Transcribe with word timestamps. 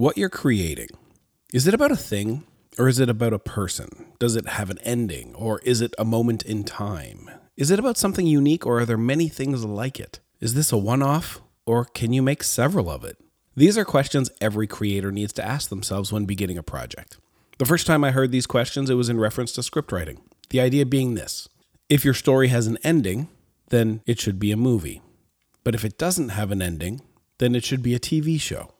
What 0.00 0.16
you're 0.16 0.30
creating, 0.30 0.88
is 1.52 1.66
it 1.66 1.74
about 1.74 1.92
a 1.92 1.94
thing 1.94 2.44
or 2.78 2.88
is 2.88 2.98
it 2.98 3.10
about 3.10 3.34
a 3.34 3.38
person? 3.38 4.06
Does 4.18 4.34
it 4.34 4.48
have 4.48 4.70
an 4.70 4.78
ending 4.78 5.34
or 5.34 5.58
is 5.58 5.82
it 5.82 5.94
a 5.98 6.06
moment 6.06 6.42
in 6.42 6.64
time? 6.64 7.28
Is 7.58 7.70
it 7.70 7.78
about 7.78 7.98
something 7.98 8.26
unique 8.26 8.64
or 8.64 8.80
are 8.80 8.86
there 8.86 8.96
many 8.96 9.28
things 9.28 9.62
like 9.62 10.00
it? 10.00 10.18
Is 10.40 10.54
this 10.54 10.72
a 10.72 10.78
one 10.78 11.02
off 11.02 11.42
or 11.66 11.84
can 11.84 12.14
you 12.14 12.22
make 12.22 12.42
several 12.42 12.88
of 12.88 13.04
it? 13.04 13.18
These 13.54 13.76
are 13.76 13.84
questions 13.84 14.30
every 14.40 14.66
creator 14.66 15.12
needs 15.12 15.34
to 15.34 15.44
ask 15.44 15.68
themselves 15.68 16.10
when 16.10 16.24
beginning 16.24 16.56
a 16.56 16.62
project. 16.62 17.18
The 17.58 17.66
first 17.66 17.86
time 17.86 18.02
I 18.02 18.12
heard 18.12 18.32
these 18.32 18.46
questions, 18.46 18.88
it 18.88 18.94
was 18.94 19.10
in 19.10 19.20
reference 19.20 19.52
to 19.52 19.62
script 19.62 19.92
writing. 19.92 20.22
The 20.48 20.60
idea 20.60 20.86
being 20.86 21.14
this 21.14 21.46
if 21.90 22.06
your 22.06 22.14
story 22.14 22.48
has 22.48 22.66
an 22.66 22.78
ending, 22.82 23.28
then 23.68 24.00
it 24.06 24.18
should 24.18 24.38
be 24.38 24.50
a 24.50 24.56
movie. 24.56 25.02
But 25.62 25.74
if 25.74 25.84
it 25.84 25.98
doesn't 25.98 26.30
have 26.30 26.50
an 26.50 26.62
ending, 26.62 27.02
then 27.36 27.54
it 27.54 27.64
should 27.64 27.82
be 27.82 27.94
a 27.94 28.00
TV 28.00 28.40
show. 28.40 28.72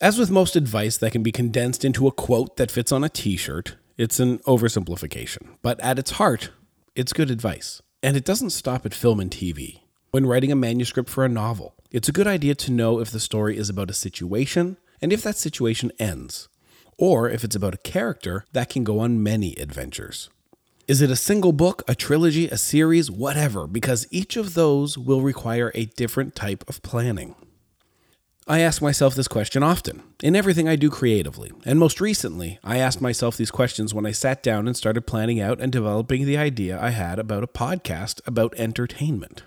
As 0.00 0.16
with 0.16 0.30
most 0.30 0.54
advice 0.54 0.96
that 0.98 1.10
can 1.10 1.24
be 1.24 1.32
condensed 1.32 1.84
into 1.84 2.06
a 2.06 2.12
quote 2.12 2.56
that 2.56 2.70
fits 2.70 2.92
on 2.92 3.02
a 3.02 3.08
t 3.08 3.36
shirt, 3.36 3.74
it's 3.96 4.20
an 4.20 4.38
oversimplification. 4.40 5.56
But 5.60 5.80
at 5.80 5.98
its 5.98 6.12
heart, 6.12 6.50
it's 6.94 7.12
good 7.12 7.32
advice. 7.32 7.82
And 8.00 8.16
it 8.16 8.24
doesn't 8.24 8.50
stop 8.50 8.86
at 8.86 8.94
film 8.94 9.18
and 9.18 9.28
TV. 9.28 9.80
When 10.12 10.24
writing 10.24 10.52
a 10.52 10.56
manuscript 10.56 11.10
for 11.10 11.24
a 11.24 11.28
novel, 11.28 11.74
it's 11.90 12.08
a 12.08 12.12
good 12.12 12.28
idea 12.28 12.54
to 12.54 12.70
know 12.70 13.00
if 13.00 13.10
the 13.10 13.18
story 13.18 13.58
is 13.58 13.68
about 13.68 13.90
a 13.90 13.94
situation 13.94 14.76
and 15.02 15.12
if 15.12 15.24
that 15.24 15.36
situation 15.36 15.90
ends, 15.98 16.48
or 16.96 17.28
if 17.28 17.42
it's 17.42 17.56
about 17.56 17.74
a 17.74 17.78
character 17.78 18.44
that 18.52 18.68
can 18.68 18.84
go 18.84 19.00
on 19.00 19.20
many 19.20 19.56
adventures. 19.56 20.30
Is 20.86 21.02
it 21.02 21.10
a 21.10 21.16
single 21.16 21.52
book, 21.52 21.82
a 21.88 21.96
trilogy, 21.96 22.46
a 22.46 22.56
series, 22.56 23.10
whatever, 23.10 23.66
because 23.66 24.06
each 24.12 24.36
of 24.36 24.54
those 24.54 24.96
will 24.96 25.22
require 25.22 25.72
a 25.74 25.86
different 25.86 26.36
type 26.36 26.62
of 26.68 26.82
planning. 26.82 27.34
I 28.50 28.60
ask 28.60 28.80
myself 28.80 29.14
this 29.14 29.28
question 29.28 29.62
often 29.62 30.02
in 30.22 30.34
everything 30.34 30.66
I 30.66 30.76
do 30.76 30.88
creatively, 30.88 31.52
and 31.66 31.78
most 31.78 32.00
recently, 32.00 32.58
I 32.64 32.78
asked 32.78 33.02
myself 33.02 33.36
these 33.36 33.50
questions 33.50 33.92
when 33.92 34.06
I 34.06 34.12
sat 34.12 34.42
down 34.42 34.66
and 34.66 34.74
started 34.74 35.06
planning 35.06 35.38
out 35.38 35.60
and 35.60 35.70
developing 35.70 36.24
the 36.24 36.38
idea 36.38 36.80
I 36.80 36.88
had 36.90 37.18
about 37.18 37.44
a 37.44 37.46
podcast 37.46 38.26
about 38.26 38.54
entertainment. 38.56 39.42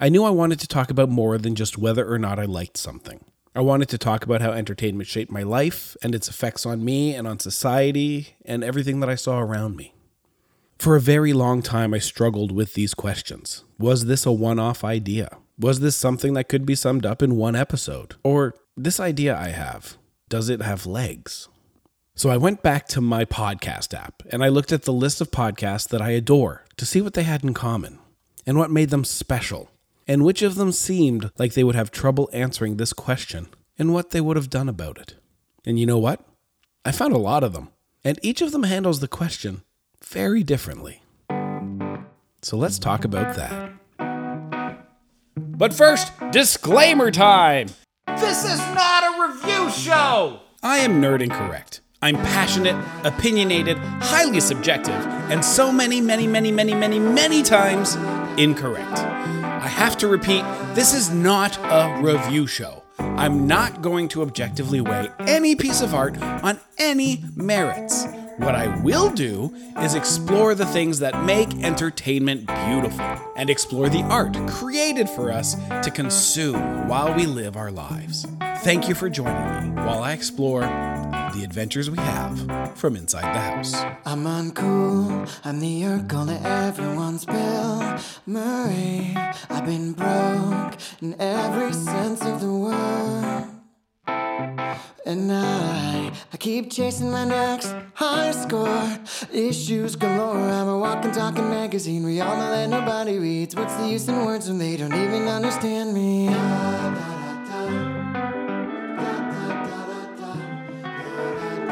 I 0.00 0.08
knew 0.08 0.24
I 0.24 0.30
wanted 0.30 0.58
to 0.58 0.66
talk 0.66 0.90
about 0.90 1.08
more 1.08 1.38
than 1.38 1.54
just 1.54 1.78
whether 1.78 2.12
or 2.12 2.18
not 2.18 2.40
I 2.40 2.46
liked 2.46 2.76
something. 2.76 3.24
I 3.54 3.60
wanted 3.60 3.88
to 3.90 3.98
talk 3.98 4.24
about 4.24 4.40
how 4.40 4.50
entertainment 4.50 5.08
shaped 5.08 5.30
my 5.30 5.44
life 5.44 5.96
and 6.02 6.12
its 6.12 6.26
effects 6.26 6.66
on 6.66 6.84
me 6.84 7.14
and 7.14 7.28
on 7.28 7.38
society 7.38 8.36
and 8.44 8.64
everything 8.64 8.98
that 8.98 9.08
I 9.08 9.14
saw 9.14 9.38
around 9.38 9.76
me. 9.76 9.94
For 10.80 10.96
a 10.96 11.00
very 11.00 11.32
long 11.32 11.62
time, 11.62 11.94
I 11.94 12.00
struggled 12.00 12.50
with 12.50 12.74
these 12.74 12.92
questions. 12.92 13.62
Was 13.78 14.06
this 14.06 14.26
a 14.26 14.32
one 14.32 14.58
off 14.58 14.82
idea? 14.82 15.28
Was 15.58 15.80
this 15.80 15.96
something 15.96 16.34
that 16.34 16.50
could 16.50 16.66
be 16.66 16.74
summed 16.74 17.06
up 17.06 17.22
in 17.22 17.36
one 17.36 17.56
episode? 17.56 18.16
Or 18.22 18.54
this 18.76 19.00
idea 19.00 19.34
I 19.34 19.48
have, 19.48 19.96
does 20.28 20.50
it 20.50 20.60
have 20.60 20.84
legs? 20.84 21.48
So 22.14 22.28
I 22.28 22.36
went 22.36 22.62
back 22.62 22.86
to 22.88 23.00
my 23.00 23.24
podcast 23.24 23.94
app 23.94 24.22
and 24.30 24.44
I 24.44 24.48
looked 24.48 24.70
at 24.70 24.82
the 24.82 24.92
list 24.92 25.22
of 25.22 25.30
podcasts 25.30 25.88
that 25.88 26.02
I 26.02 26.10
adore 26.10 26.66
to 26.76 26.84
see 26.84 27.00
what 27.00 27.14
they 27.14 27.22
had 27.22 27.42
in 27.42 27.54
common 27.54 27.98
and 28.46 28.58
what 28.58 28.70
made 28.70 28.90
them 28.90 29.04
special 29.04 29.70
and 30.06 30.24
which 30.24 30.42
of 30.42 30.56
them 30.56 30.72
seemed 30.72 31.30
like 31.38 31.54
they 31.54 31.64
would 31.64 31.74
have 31.74 31.90
trouble 31.90 32.28
answering 32.34 32.76
this 32.76 32.92
question 32.92 33.48
and 33.78 33.94
what 33.94 34.10
they 34.10 34.20
would 34.20 34.36
have 34.36 34.50
done 34.50 34.68
about 34.68 34.98
it. 34.98 35.14
And 35.64 35.80
you 35.80 35.86
know 35.86 35.98
what? 35.98 36.20
I 36.84 36.92
found 36.92 37.14
a 37.14 37.18
lot 37.18 37.42
of 37.42 37.52
them, 37.52 37.70
and 38.04 38.18
each 38.22 38.40
of 38.40 38.52
them 38.52 38.62
handles 38.62 39.00
the 39.00 39.08
question 39.08 39.62
very 40.04 40.44
differently. 40.44 41.02
So 42.42 42.56
let's 42.56 42.78
talk 42.78 43.04
about 43.04 43.34
that. 43.36 43.72
But 45.56 45.72
first, 45.72 46.12
disclaimer 46.32 47.10
time! 47.10 47.68
This 48.18 48.44
is 48.44 48.58
not 48.58 49.04
a 49.04 49.26
review 49.26 49.70
show! 49.70 50.40
I 50.62 50.78
am 50.78 51.00
nerd 51.00 51.22
incorrect. 51.22 51.80
I'm 52.02 52.16
passionate, 52.16 52.76
opinionated, 53.04 53.78
highly 53.78 54.40
subjective, 54.40 54.94
and 55.30 55.42
so 55.42 55.72
many, 55.72 56.02
many, 56.02 56.26
many, 56.26 56.52
many, 56.52 56.74
many, 56.74 56.98
many 56.98 57.42
times 57.42 57.94
incorrect. 58.38 58.98
I 58.98 59.66
have 59.66 59.96
to 59.98 60.08
repeat 60.08 60.44
this 60.74 60.92
is 60.92 61.08
not 61.08 61.56
a 61.58 62.02
review 62.02 62.46
show. 62.46 62.82
I'm 62.98 63.46
not 63.46 63.80
going 63.80 64.08
to 64.08 64.20
objectively 64.20 64.82
weigh 64.82 65.08
any 65.20 65.56
piece 65.56 65.80
of 65.80 65.94
art 65.94 66.20
on 66.20 66.60
any 66.76 67.24
merits. 67.34 68.04
What 68.38 68.54
I 68.54 68.66
will 68.82 69.10
do 69.10 69.54
is 69.78 69.94
explore 69.94 70.54
the 70.54 70.66
things 70.66 70.98
that 70.98 71.24
make 71.24 71.64
entertainment 71.64 72.46
beautiful 72.46 73.06
and 73.34 73.48
explore 73.48 73.88
the 73.88 74.02
art 74.02 74.36
created 74.48 75.08
for 75.08 75.32
us 75.32 75.54
to 75.82 75.90
consume 75.90 76.86
while 76.86 77.14
we 77.14 77.24
live 77.24 77.56
our 77.56 77.70
lives. 77.70 78.26
Thank 78.58 78.88
you 78.88 78.94
for 78.94 79.08
joining 79.08 79.74
me 79.74 79.82
while 79.82 80.02
I 80.02 80.12
explore 80.12 80.60
the 80.60 81.42
adventures 81.44 81.90
we 81.90 81.98
have 81.98 82.76
from 82.76 82.96
inside 82.96 83.34
the 83.34 83.40
house. 83.40 83.74
I'm 84.04 84.24
uncool, 84.24 85.30
I'm 85.44 85.60
the 85.60 85.82
Urkel 85.82 86.26
to 86.26 86.48
everyone's 86.48 87.24
Bill 87.24 87.98
Murray. 88.26 89.14
I've 89.48 89.64
been 89.64 89.92
broke 89.92 90.76
in 91.00 91.18
every 91.20 91.72
sense 91.72 92.05
keep 96.46 96.70
chasing 96.70 97.10
my 97.10 97.24
next 97.24 97.74
high 97.94 98.30
score. 98.30 98.88
Issues 99.32 99.96
galore. 99.96 100.38
I'm 100.38 100.68
a 100.68 100.78
walking, 100.78 101.10
talking 101.10 101.50
magazine. 101.50 102.04
We 102.04 102.20
all 102.20 102.36
know 102.36 102.52
that 102.52 102.68
nobody 102.68 103.18
reads. 103.18 103.56
What's 103.56 103.74
the 103.74 103.88
use 103.88 104.06
in 104.06 104.24
words 104.24 104.46
when 104.46 104.58
they 104.58 104.76
don't 104.76 104.94
even 104.94 105.26
understand 105.26 105.92
me? 105.92 107.15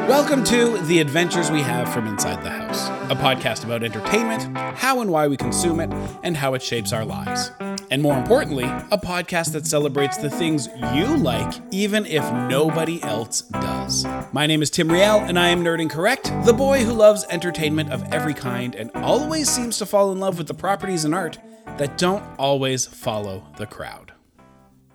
Welcome 0.07 0.43
to 0.43 0.77
The 0.83 0.99
Adventures 0.99 1.49
We 1.49 1.61
Have 1.61 1.91
from 1.91 2.05
Inside 2.05 2.43
the 2.43 2.51
House, 2.51 2.89
a 3.09 3.15
podcast 3.15 3.63
about 3.63 3.83
entertainment, 3.83 4.55
how 4.77 5.01
and 5.01 5.09
why 5.09 5.27
we 5.27 5.35
consume 5.35 5.79
it, 5.79 5.91
and 6.21 6.37
how 6.37 6.53
it 6.53 6.61
shapes 6.61 6.93
our 6.93 7.03
lives. 7.03 7.49
And 7.89 8.03
more 8.03 8.15
importantly, 8.15 8.65
a 8.65 8.99
podcast 8.99 9.53
that 9.53 9.65
celebrates 9.65 10.17
the 10.17 10.29
things 10.29 10.69
you 10.93 11.17
like, 11.17 11.59
even 11.71 12.05
if 12.05 12.23
nobody 12.47 13.01
else 13.01 13.41
does. 13.41 14.05
My 14.31 14.45
name 14.45 14.61
is 14.61 14.69
Tim 14.69 14.91
Riel, 14.91 15.21
and 15.21 15.39
I 15.39 15.47
am 15.47 15.63
Nerd 15.63 15.81
Incorrect, 15.81 16.31
the 16.45 16.53
boy 16.53 16.83
who 16.83 16.93
loves 16.93 17.25
entertainment 17.31 17.91
of 17.91 18.03
every 18.13 18.35
kind 18.35 18.75
and 18.75 18.91
always 18.93 19.49
seems 19.49 19.79
to 19.79 19.87
fall 19.87 20.11
in 20.11 20.19
love 20.19 20.37
with 20.37 20.45
the 20.45 20.53
properties 20.53 21.03
and 21.03 21.15
art 21.15 21.39
that 21.79 21.97
don't 21.97 22.23
always 22.37 22.85
follow 22.85 23.47
the 23.57 23.65
crowd. 23.65 24.13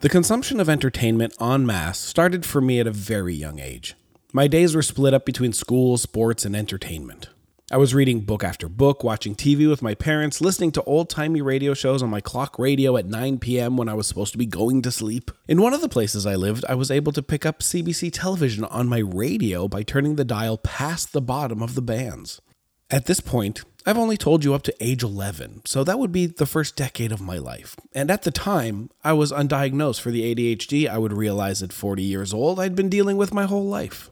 The 0.02 0.08
consumption 0.08 0.60
of 0.60 0.68
entertainment 0.68 1.34
en 1.40 1.66
masse 1.66 1.98
started 1.98 2.46
for 2.46 2.60
me 2.60 2.78
at 2.78 2.86
a 2.86 2.92
very 2.92 3.34
young 3.34 3.58
age. 3.58 3.96
My 4.32 4.46
days 4.46 4.76
were 4.76 4.82
split 4.82 5.12
up 5.12 5.24
between 5.24 5.52
school, 5.52 5.98
sports, 5.98 6.44
and 6.44 6.54
entertainment. 6.54 7.30
I 7.72 7.78
was 7.78 7.94
reading 7.94 8.20
book 8.20 8.44
after 8.44 8.68
book, 8.68 9.02
watching 9.02 9.34
TV 9.34 9.68
with 9.68 9.82
my 9.82 9.96
parents, 9.96 10.40
listening 10.40 10.70
to 10.72 10.84
old 10.84 11.10
timey 11.10 11.42
radio 11.42 11.74
shows 11.74 12.00
on 12.00 12.10
my 12.10 12.20
clock 12.20 12.56
radio 12.56 12.96
at 12.96 13.06
9 13.06 13.40
p.m. 13.40 13.76
when 13.76 13.88
I 13.88 13.94
was 13.94 14.06
supposed 14.06 14.30
to 14.30 14.38
be 14.38 14.46
going 14.46 14.82
to 14.82 14.92
sleep. 14.92 15.32
In 15.48 15.60
one 15.60 15.74
of 15.74 15.80
the 15.80 15.88
places 15.88 16.26
I 16.26 16.36
lived, 16.36 16.64
I 16.68 16.76
was 16.76 16.92
able 16.92 17.10
to 17.10 17.24
pick 17.24 17.44
up 17.44 17.58
CBC 17.58 18.12
television 18.12 18.62
on 18.66 18.88
my 18.88 18.98
radio 18.98 19.66
by 19.66 19.82
turning 19.82 20.14
the 20.14 20.24
dial 20.24 20.58
past 20.58 21.12
the 21.12 21.20
bottom 21.20 21.60
of 21.60 21.74
the 21.74 21.82
bands. 21.82 22.40
At 22.88 23.06
this 23.06 23.20
point, 23.20 23.64
I've 23.84 23.98
only 23.98 24.16
told 24.16 24.44
you 24.44 24.54
up 24.54 24.62
to 24.62 24.74
age 24.78 25.02
11, 25.02 25.62
so 25.64 25.82
that 25.82 25.98
would 25.98 26.12
be 26.12 26.26
the 26.26 26.46
first 26.46 26.76
decade 26.76 27.10
of 27.10 27.20
my 27.20 27.38
life. 27.38 27.74
And 27.94 28.12
at 28.12 28.22
the 28.22 28.30
time, 28.30 28.90
I 29.02 29.12
was 29.12 29.32
undiagnosed 29.32 30.00
for 30.00 30.12
the 30.12 30.34
ADHD 30.34 30.88
I 30.88 30.98
would 30.98 31.12
realize 31.12 31.64
at 31.64 31.72
40 31.72 32.02
years 32.02 32.32
old 32.32 32.60
I'd 32.60 32.76
been 32.76 32.88
dealing 32.88 33.16
with 33.16 33.34
my 33.34 33.44
whole 33.44 33.66
life. 33.66 34.09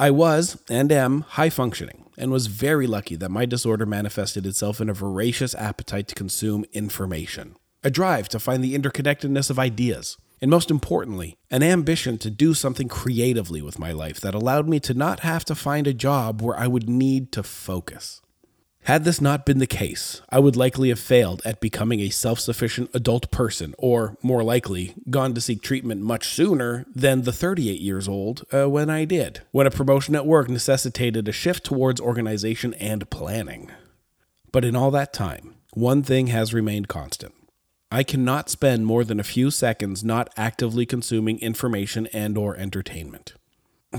I 0.00 0.12
was, 0.12 0.62
and 0.70 0.92
am, 0.92 1.22
high 1.22 1.50
functioning, 1.50 2.04
and 2.16 2.30
was 2.30 2.46
very 2.46 2.86
lucky 2.86 3.16
that 3.16 3.32
my 3.32 3.46
disorder 3.46 3.84
manifested 3.84 4.46
itself 4.46 4.80
in 4.80 4.88
a 4.88 4.94
voracious 4.94 5.56
appetite 5.56 6.06
to 6.06 6.14
consume 6.14 6.64
information, 6.72 7.56
a 7.82 7.90
drive 7.90 8.28
to 8.28 8.38
find 8.38 8.62
the 8.62 8.78
interconnectedness 8.78 9.50
of 9.50 9.58
ideas, 9.58 10.16
and 10.40 10.52
most 10.52 10.70
importantly, 10.70 11.36
an 11.50 11.64
ambition 11.64 12.16
to 12.18 12.30
do 12.30 12.54
something 12.54 12.86
creatively 12.86 13.60
with 13.60 13.80
my 13.80 13.90
life 13.90 14.20
that 14.20 14.36
allowed 14.36 14.68
me 14.68 14.78
to 14.78 14.94
not 14.94 15.20
have 15.20 15.44
to 15.46 15.56
find 15.56 15.88
a 15.88 15.92
job 15.92 16.42
where 16.42 16.56
I 16.56 16.68
would 16.68 16.88
need 16.88 17.32
to 17.32 17.42
focus. 17.42 18.20
Had 18.88 19.04
this 19.04 19.20
not 19.20 19.44
been 19.44 19.58
the 19.58 19.66
case, 19.66 20.22
I 20.30 20.38
would 20.38 20.56
likely 20.56 20.88
have 20.88 20.98
failed 20.98 21.42
at 21.44 21.60
becoming 21.60 22.00
a 22.00 22.08
self 22.08 22.40
sufficient 22.40 22.88
adult 22.94 23.30
person, 23.30 23.74
or 23.76 24.16
more 24.22 24.42
likely, 24.42 24.94
gone 25.10 25.34
to 25.34 25.42
seek 25.42 25.60
treatment 25.60 26.00
much 26.00 26.28
sooner 26.28 26.86
than 26.94 27.20
the 27.20 27.30
38 27.30 27.82
years 27.82 28.08
old 28.08 28.46
uh, 28.50 28.66
when 28.66 28.88
I 28.88 29.04
did, 29.04 29.42
when 29.50 29.66
a 29.66 29.70
promotion 29.70 30.14
at 30.16 30.24
work 30.24 30.48
necessitated 30.48 31.28
a 31.28 31.32
shift 31.32 31.64
towards 31.64 32.00
organization 32.00 32.72
and 32.80 33.10
planning. 33.10 33.70
But 34.52 34.64
in 34.64 34.74
all 34.74 34.90
that 34.92 35.12
time, 35.12 35.56
one 35.74 36.02
thing 36.02 36.28
has 36.28 36.54
remained 36.54 36.88
constant. 36.88 37.34
I 37.92 38.02
cannot 38.02 38.48
spend 38.48 38.86
more 38.86 39.04
than 39.04 39.20
a 39.20 39.22
few 39.22 39.50
seconds 39.50 40.02
not 40.02 40.32
actively 40.34 40.86
consuming 40.86 41.38
information 41.40 42.06
and 42.14 42.38
or 42.38 42.56
entertainment. 42.56 43.34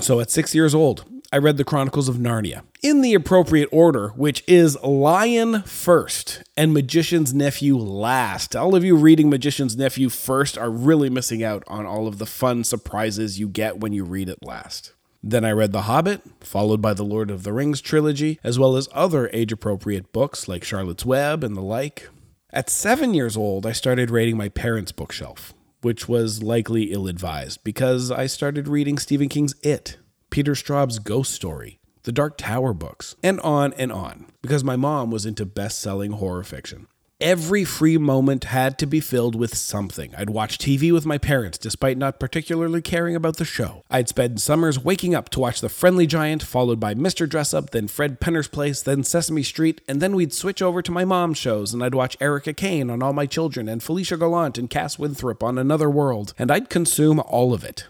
So 0.02 0.20
at 0.20 0.32
6 0.32 0.56
years 0.56 0.74
old, 0.74 1.06
I 1.32 1.38
read 1.38 1.58
the 1.58 1.64
Chronicles 1.64 2.10
of 2.10 2.16
Narnia 2.16 2.64
in 2.82 3.02
the 3.02 3.14
appropriate 3.14 3.70
order, 3.72 4.10
which 4.16 4.44
is 4.48 4.82
Lion 4.82 5.62
first 5.62 6.42
and 6.58 6.74
Magician's 6.74 7.36
Nephew 7.36 7.78
last. 7.78 8.56
All 8.56 8.76
of 8.76 8.84
you 8.84 8.96
reading 8.96 9.30
Magician's 9.30 9.78
Nephew 9.78 10.10
first 10.10 10.58
are 10.58 10.72
really 10.72 11.08
missing 11.08 11.44
out 11.44 11.64
on 11.68 11.86
all 11.86 12.08
of 12.08 12.18
the 12.18 12.26
fun 12.26 12.64
surprises 12.64 13.40
you 13.40 13.48
get 13.48 13.80
when 13.80 13.94
you 13.94 14.04
read 14.06 14.28
it 14.28 14.40
last. 14.42 14.96
Then 15.22 15.46
I 15.46 15.52
read 15.52 15.72
The 15.72 15.84
Hobbit, 15.84 16.24
followed 16.40 16.82
by 16.82 16.96
the 16.96 17.04
Lord 17.04 17.30
of 17.30 17.44
the 17.44 17.54
Rings 17.54 17.80
trilogy, 17.80 18.40
as 18.44 18.58
well 18.58 18.76
as 18.76 18.90
other 18.92 19.30
age 19.32 19.52
appropriate 19.52 20.12
books 20.12 20.48
like 20.48 20.64
Charlotte's 20.64 21.06
Web 21.06 21.44
and 21.44 21.56
the 21.56 21.62
like. 21.62 22.10
At 22.52 22.72
seven 22.72 23.14
years 23.14 23.38
old, 23.38 23.68
I 23.68 23.74
started 23.74 24.10
raiding 24.10 24.36
my 24.36 24.50
parents' 24.50 24.92
bookshelf, 24.92 25.54
which 25.82 26.10
was 26.10 26.42
likely 26.42 26.92
ill 26.92 27.08
advised 27.08 27.64
because 27.64 28.10
I 28.10 28.26
started 28.26 28.68
reading 28.68 28.98
Stephen 28.98 29.30
King's 29.30 29.54
It, 29.62 29.98
Peter 30.30 30.54
Straub's 30.54 31.00
Ghost 31.00 31.34
Story, 31.34 31.80
the 32.04 32.12
Dark 32.12 32.38
Tower 32.38 32.74
books, 32.74 33.16
and 33.24 33.40
on 33.40 33.74
and 33.74 33.92
on, 33.92 34.28
because 34.42 34.64
my 34.64 34.76
mom 34.76 35.10
was 35.10 35.26
into 35.26 35.46
best 35.46 35.80
selling 35.80 36.12
horror 36.12 36.44
fiction. 36.44 36.88
Every 37.22 37.66
free 37.66 37.98
moment 37.98 38.46
had 38.46 38.80
to 38.80 38.86
be 38.86 39.02
filled 39.02 39.36
with 39.36 39.54
something. 39.58 40.16
I'd 40.16 40.30
watch 40.30 40.58
TV 40.58 40.94
with 40.94 41.06
my 41.06 41.18
parents 41.18 41.58
despite 41.58 41.98
not 41.98 42.18
particularly 42.18 42.82
caring 42.82 43.14
about 43.14 43.36
the 43.36 43.44
show. 43.44 43.84
I'd 43.90 44.08
spend 44.08 44.40
summers 44.40 44.82
waking 44.82 45.16
up 45.16 45.28
to 45.30 45.42
watch 45.42 45.60
The 45.60 45.68
Friendly 45.68 46.08
Giant, 46.08 46.42
followed 46.44 46.80
by 46.80 46.94
Mr. 46.94 47.28
Dressup, 47.28 47.72
then 47.72 47.90
Fred 47.90 48.22
Penner's 48.22 48.48
Place, 48.48 48.82
then 48.82 49.04
Sesame 49.04 49.44
Street, 49.44 49.82
and 49.86 50.02
then 50.02 50.16
we'd 50.16 50.32
switch 50.32 50.62
over 50.62 50.82
to 50.82 50.94
my 50.94 51.04
mom's 51.04 51.38
shows 51.38 51.74
and 51.74 51.84
I'd 51.84 51.94
watch 51.94 52.16
Erica 52.22 52.54
Kane 52.54 52.90
on 52.90 53.04
All 53.04 53.12
My 53.12 53.26
Children 53.26 53.68
and 53.68 53.84
Felicia 53.84 54.16
Gallant 54.16 54.58
and 54.58 54.70
Cass 54.70 54.98
Winthrop 54.98 55.44
on 55.44 55.58
Another 55.58 55.90
World, 55.90 56.34
and 56.40 56.50
I'd 56.50 56.70
consume 56.70 57.20
all 57.20 57.54
of 57.54 57.66
it. 57.66 57.88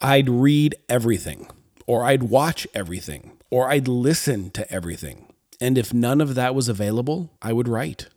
I'd 0.00 0.28
read 0.28 0.74
everything, 0.88 1.48
or 1.86 2.04
I'd 2.04 2.24
watch 2.24 2.66
everything, 2.74 3.32
or 3.50 3.68
I'd 3.68 3.88
listen 3.88 4.50
to 4.52 4.70
everything. 4.72 5.26
And 5.60 5.76
if 5.76 5.92
none 5.92 6.20
of 6.20 6.34
that 6.36 6.54
was 6.54 6.68
available, 6.68 7.30
I 7.42 7.52
would 7.52 7.68
write. 7.68 8.08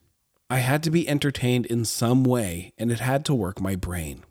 I 0.50 0.60
had 0.60 0.82
to 0.84 0.92
be 0.92 1.10
entertained 1.10 1.66
in 1.66 1.84
some 1.84 2.24
way, 2.24 2.72
and 2.78 2.92
it 2.92 3.00
had 3.00 3.26
to 3.26 3.36
work 3.36 3.60
my 3.60 3.76
brain. 3.76 4.24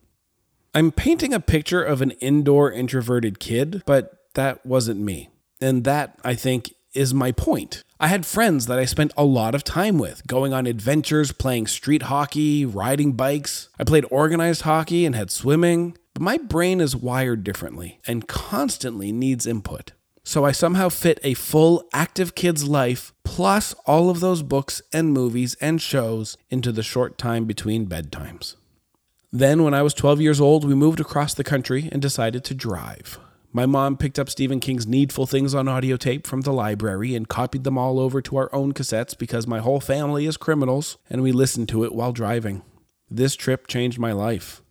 I'm 0.74 0.92
painting 0.92 1.34
a 1.34 1.40
picture 1.40 1.82
of 1.82 2.00
an 2.00 2.12
indoor 2.12 2.72
introverted 2.72 3.38
kid, 3.38 3.82
but 3.84 4.18
that 4.34 4.64
wasn't 4.64 5.00
me. 5.00 5.28
And 5.60 5.84
that, 5.84 6.18
I 6.24 6.34
think, 6.34 6.72
is 6.94 7.12
my 7.12 7.32
point. 7.32 7.82
I 8.00 8.08
had 8.08 8.24
friends 8.24 8.66
that 8.66 8.78
I 8.78 8.84
spent 8.86 9.12
a 9.16 9.24
lot 9.24 9.54
of 9.54 9.62
time 9.62 9.98
with, 9.98 10.26
going 10.26 10.52
on 10.52 10.66
adventures, 10.66 11.32
playing 11.32 11.66
street 11.66 12.04
hockey, 12.04 12.64
riding 12.64 13.12
bikes. 13.12 13.68
I 13.78 13.84
played 13.84 14.06
organized 14.10 14.62
hockey 14.62 15.04
and 15.04 15.14
had 15.14 15.30
swimming, 15.30 15.96
but 16.14 16.22
my 16.22 16.38
brain 16.38 16.80
is 16.80 16.96
wired 16.96 17.44
differently 17.44 18.00
and 18.06 18.28
constantly 18.28 19.12
needs 19.12 19.46
input. 19.46 19.92
So 20.24 20.44
I 20.44 20.52
somehow 20.52 20.88
fit 20.88 21.18
a 21.24 21.34
full 21.34 21.88
active 21.92 22.34
kid's 22.34 22.64
life 22.68 23.12
plus 23.24 23.74
all 23.86 24.08
of 24.08 24.20
those 24.20 24.42
books 24.42 24.80
and 24.92 25.12
movies 25.12 25.56
and 25.60 25.82
shows 25.82 26.36
into 26.48 26.70
the 26.70 26.82
short 26.82 27.18
time 27.18 27.44
between 27.44 27.88
bedtimes. 27.88 28.54
Then, 29.32 29.62
when 29.62 29.72
I 29.72 29.82
was 29.82 29.94
12 29.94 30.20
years 30.20 30.40
old, 30.40 30.64
we 30.64 30.74
moved 30.74 31.00
across 31.00 31.32
the 31.32 31.42
country 31.42 31.88
and 31.90 32.02
decided 32.02 32.44
to 32.44 32.54
drive. 32.54 33.18
My 33.50 33.66
mom 33.66 33.96
picked 33.96 34.18
up 34.18 34.28
Stephen 34.28 34.60
King's 34.60 34.86
Needful 34.86 35.26
Things 35.26 35.54
on 35.54 35.68
audio 35.68 35.96
tape 35.96 36.26
from 36.26 36.42
the 36.42 36.52
library 36.52 37.14
and 37.14 37.28
copied 37.28 37.64
them 37.64 37.78
all 37.78 37.98
over 37.98 38.22
to 38.22 38.36
our 38.36 38.54
own 38.54 38.72
cassettes 38.72 39.16
because 39.16 39.46
my 39.46 39.60
whole 39.60 39.80
family 39.80 40.26
is 40.26 40.36
criminals, 40.36 40.98
and 41.10 41.22
we 41.22 41.32
listened 41.32 41.68
to 41.70 41.84
it 41.84 41.94
while 41.94 42.12
driving. 42.12 42.62
This 43.10 43.34
trip 43.34 43.66
changed 43.66 43.98
my 43.98 44.12
life. 44.12 44.62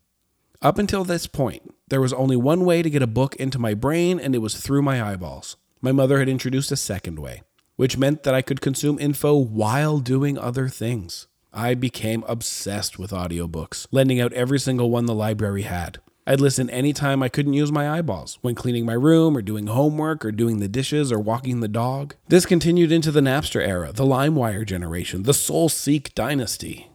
Up 0.63 0.77
until 0.77 1.03
this 1.03 1.25
point, 1.25 1.73
there 1.87 2.01
was 2.01 2.13
only 2.13 2.35
one 2.35 2.65
way 2.65 2.83
to 2.83 2.89
get 2.91 3.01
a 3.01 3.07
book 3.07 3.35
into 3.37 3.57
my 3.57 3.73
brain, 3.73 4.19
and 4.19 4.35
it 4.35 4.43
was 4.43 4.55
through 4.55 4.83
my 4.83 5.01
eyeballs. 5.01 5.57
My 5.81 5.91
mother 5.91 6.19
had 6.19 6.29
introduced 6.29 6.71
a 6.71 6.75
second 6.75 7.17
way, 7.17 7.41
which 7.77 7.97
meant 7.97 8.21
that 8.21 8.35
I 8.35 8.43
could 8.43 8.61
consume 8.61 8.99
info 8.99 9.35
while 9.35 9.97
doing 9.97 10.37
other 10.37 10.69
things. 10.69 11.25
I 11.51 11.73
became 11.73 12.23
obsessed 12.27 12.99
with 12.99 13.09
audiobooks, 13.09 13.87
lending 13.89 14.21
out 14.21 14.33
every 14.33 14.59
single 14.59 14.91
one 14.91 15.07
the 15.07 15.15
library 15.15 15.63
had. 15.63 15.97
I'd 16.27 16.39
listen 16.39 16.69
anytime 16.69 17.23
I 17.23 17.29
couldn't 17.29 17.53
use 17.53 17.71
my 17.71 17.89
eyeballs, 17.89 18.37
when 18.41 18.53
cleaning 18.53 18.85
my 18.85 18.93
room, 18.93 19.35
or 19.35 19.41
doing 19.41 19.65
homework, 19.65 20.23
or 20.23 20.31
doing 20.31 20.59
the 20.59 20.67
dishes, 20.67 21.11
or 21.11 21.17
walking 21.17 21.61
the 21.61 21.67
dog. 21.67 22.13
This 22.27 22.45
continued 22.45 22.91
into 22.91 23.09
the 23.09 23.21
Napster 23.21 23.65
era, 23.67 23.91
the 23.91 24.05
LimeWire 24.05 24.67
generation, 24.67 25.23
the 25.23 25.31
SoulSeek 25.31 26.13
dynasty. 26.13 26.90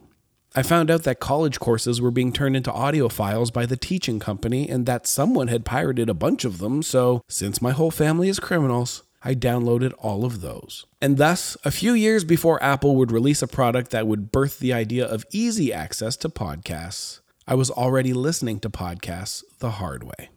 I 0.59 0.63
found 0.63 0.91
out 0.91 1.03
that 1.03 1.21
college 1.21 1.61
courses 1.61 2.01
were 2.01 2.11
being 2.11 2.33
turned 2.33 2.57
into 2.57 2.73
audio 2.73 3.11
files 3.11 3.51
by 3.51 3.67
the 3.67 3.77
teaching 3.77 4.19
company 4.19 4.71
and 4.71 4.87
that 4.87 5.07
someone 5.07 5.49
had 5.49 5.67
pirated 5.67 6.09
a 6.09 6.15
bunch 6.15 6.47
of 6.47 6.59
them, 6.59 6.83
so 6.83 7.23
since 7.29 7.61
my 7.61 7.73
whole 7.73 7.91
family 7.91 8.31
is 8.31 8.41
criminals, 8.41 9.03
I 9.23 9.35
downloaded 9.35 9.93
all 9.99 10.25
of 10.25 10.41
those. 10.41 10.87
And 11.03 11.19
thus, 11.19 11.59
a 11.67 11.71
few 11.71 11.93
years 11.93 12.25
before 12.25 12.63
Apple 12.63 12.97
would 12.97 13.13
release 13.13 13.43
a 13.43 13.47
product 13.47 13.91
that 13.91 14.07
would 14.07 14.33
birth 14.33 14.59
the 14.59 14.73
idea 14.73 15.05
of 15.05 15.27
easy 15.31 15.75
access 15.75 16.17
to 16.17 16.31
podcasts, 16.31 17.21
I 17.47 17.55
was 17.55 17.71
already 17.71 18.15
listening 18.15 18.59
to 18.61 18.71
podcasts 18.71 19.45
the 19.59 19.73
hard 19.73 20.05
way. 20.05 20.31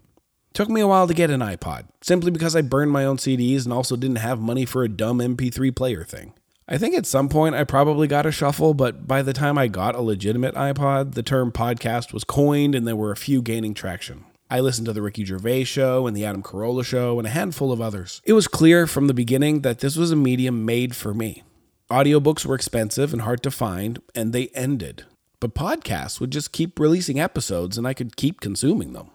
Took 0.54 0.68
me 0.68 0.81
a 0.81 0.88
while 0.88 1.07
to 1.07 1.13
get 1.13 1.30
an 1.30 1.39
iPod, 1.39 1.86
simply 2.01 2.30
because 2.30 2.57
I 2.57 2.62
burned 2.62 2.92
my 2.92 3.06
own 3.06 3.16
CDs 3.16 3.63
and 3.63 3.71
also 3.71 3.95
didn't 3.95 4.18
have 4.18 4.42
money 4.42 4.66
for 4.66 4.83
a 4.83 4.89
dumb 4.89 5.19
MP3 5.19 5.74
player 5.74 6.04
thing. 6.04 6.33
I 6.71 6.77
think 6.77 6.95
at 6.95 7.07
some 7.07 7.30
point 7.30 7.56
I 7.56 7.63
probably 7.63 8.07
got 8.07 8.27
a 8.27 8.31
shuffle, 8.31 8.75
but 8.75 9.07
by 9.07 9.24
the 9.24 9.33
time 9.33 9.57
I 9.57 9.68
got 9.68 9.95
a 9.95 10.01
legitimate 10.01 10.54
iPod, 10.54 11.16
the 11.16 11.24
term 11.24 11.51
podcast 11.51 12.13
was 12.13 12.24
coined 12.24 12.75
and 12.75 12.88
there 12.88 12.95
were 12.95 13.12
a 13.12 13.18
few 13.18 13.42
gaining 13.42 13.74
traction. 13.74 14.24
I 14.51 14.60
listened 14.60 14.86
to 14.86 14.94
the 14.94 15.01
Ricky 15.01 15.25
Gervais 15.25 15.63
show 15.63 16.06
and 16.06 16.16
the 16.16 16.25
Adam 16.25 16.44
Carolla 16.44 16.86
show 16.86 17.18
and 17.18 17.27
a 17.27 17.31
handful 17.31 17.71
of 17.71 17.81
others. 17.81 18.21
It 18.24 18.33
was 18.33 18.48
clear 18.48 18.86
from 18.86 19.07
the 19.07 19.16
beginning 19.16 19.62
that 19.62 19.80
this 19.80 19.95
was 19.95 20.12
a 20.12 20.16
medium 20.16 20.63
made 20.63 20.95
for 20.95 21.12
me. 21.12 21.42
Audiobooks 21.89 22.45
were 22.45 22.54
expensive 22.54 23.13
and 23.13 23.24
hard 23.24 23.42
to 23.42 23.50
find, 23.50 24.00
and 24.13 24.31
they 24.31 24.50
ended. 24.50 25.06
But 25.39 25.56
podcasts 25.56 26.19
would 26.19 26.30
just 26.30 26.51
keep 26.51 26.80
releasing 26.80 27.19
episodes 27.19 27.80
and 27.80 27.88
I 27.88 27.95
could 27.95 28.16
keep 28.16 28.42
consuming 28.42 28.94
them. 28.94 29.10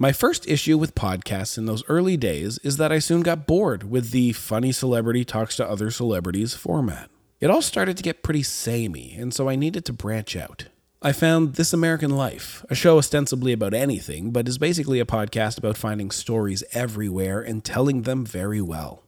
My 0.00 0.12
first 0.12 0.46
issue 0.46 0.78
with 0.78 0.94
podcasts 0.94 1.58
in 1.58 1.66
those 1.66 1.82
early 1.88 2.16
days 2.16 2.58
is 2.58 2.76
that 2.76 2.92
I 2.92 3.00
soon 3.00 3.22
got 3.22 3.48
bored 3.48 3.90
with 3.90 4.12
the 4.12 4.32
funny 4.32 4.70
celebrity 4.70 5.24
talks 5.24 5.56
to 5.56 5.68
other 5.68 5.90
celebrities 5.90 6.54
format. 6.54 7.10
It 7.40 7.50
all 7.50 7.62
started 7.62 7.96
to 7.96 8.04
get 8.04 8.22
pretty 8.22 8.44
samey, 8.44 9.16
and 9.18 9.34
so 9.34 9.48
I 9.48 9.56
needed 9.56 9.84
to 9.86 9.92
branch 9.92 10.36
out. 10.36 10.66
I 11.02 11.10
found 11.10 11.54
This 11.54 11.72
American 11.72 12.12
Life, 12.12 12.64
a 12.70 12.76
show 12.76 12.98
ostensibly 12.98 13.52
about 13.52 13.74
anything, 13.74 14.30
but 14.30 14.46
is 14.46 14.56
basically 14.56 15.00
a 15.00 15.04
podcast 15.04 15.58
about 15.58 15.76
finding 15.76 16.12
stories 16.12 16.62
everywhere 16.72 17.40
and 17.40 17.64
telling 17.64 18.02
them 18.02 18.24
very 18.24 18.62
well. 18.62 19.02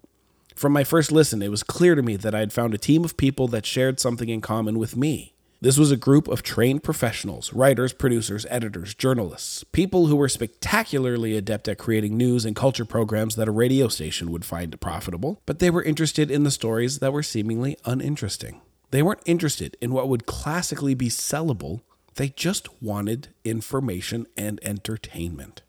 From 0.57 0.73
my 0.73 0.83
first 0.83 1.13
listen, 1.13 1.41
it 1.41 1.53
was 1.53 1.63
clear 1.63 1.95
to 1.95 2.03
me 2.03 2.17
that 2.17 2.35
I 2.35 2.41
had 2.41 2.53
found 2.53 2.75
a 2.75 2.79
team 2.79 3.05
of 3.05 3.17
people 3.17 3.47
that 3.49 3.65
shared 3.65 4.01
something 4.01 4.29
in 4.29 4.41
common 4.41 4.77
with 4.77 4.97
me. 4.97 5.35
This 5.63 5.77
was 5.77 5.91
a 5.91 5.97
group 5.99 6.27
of 6.27 6.43
trained 6.43 6.83
professionals 6.83 7.53
writers, 7.53 7.93
producers, 7.93 8.47
editors, 8.49 8.95
journalists, 8.95 9.63
people 9.63 10.07
who 10.07 10.17
were 10.17 10.29
spectacularly 10.31 11.37
adept 11.37 11.69
at 11.69 11.77
creating 11.77 12.17
news 12.17 12.47
and 12.47 12.57
culture 12.57 12.87
programs 12.87 13.37
that 13.37 13.47
a 13.47 13.51
radio 13.51 13.89
station 13.89 14.31
would 14.31 14.47
find 14.47 14.81
profitable, 14.81 15.43
but 15.45 15.59
they 15.59 15.69
were 15.69 15.83
interested 15.83 16.31
in 16.31 16.45
the 16.45 16.51
stories 16.51 17.01
that 17.01 17.13
were 17.13 17.23
seemingly 17.23 17.77
uninteresting. 17.85 18.63
They 18.91 19.03
weren't 19.03 19.21
interested 19.27 19.77
in 19.83 19.93
what 19.93 20.09
would 20.09 20.25
classically 20.25 20.95
be 20.95 21.11
sellable, 21.11 21.83
they 22.15 22.31
just 22.31 22.83
wanted 22.83 23.29
information 23.45 24.27
and 24.39 24.59
entertainment. 24.63 25.61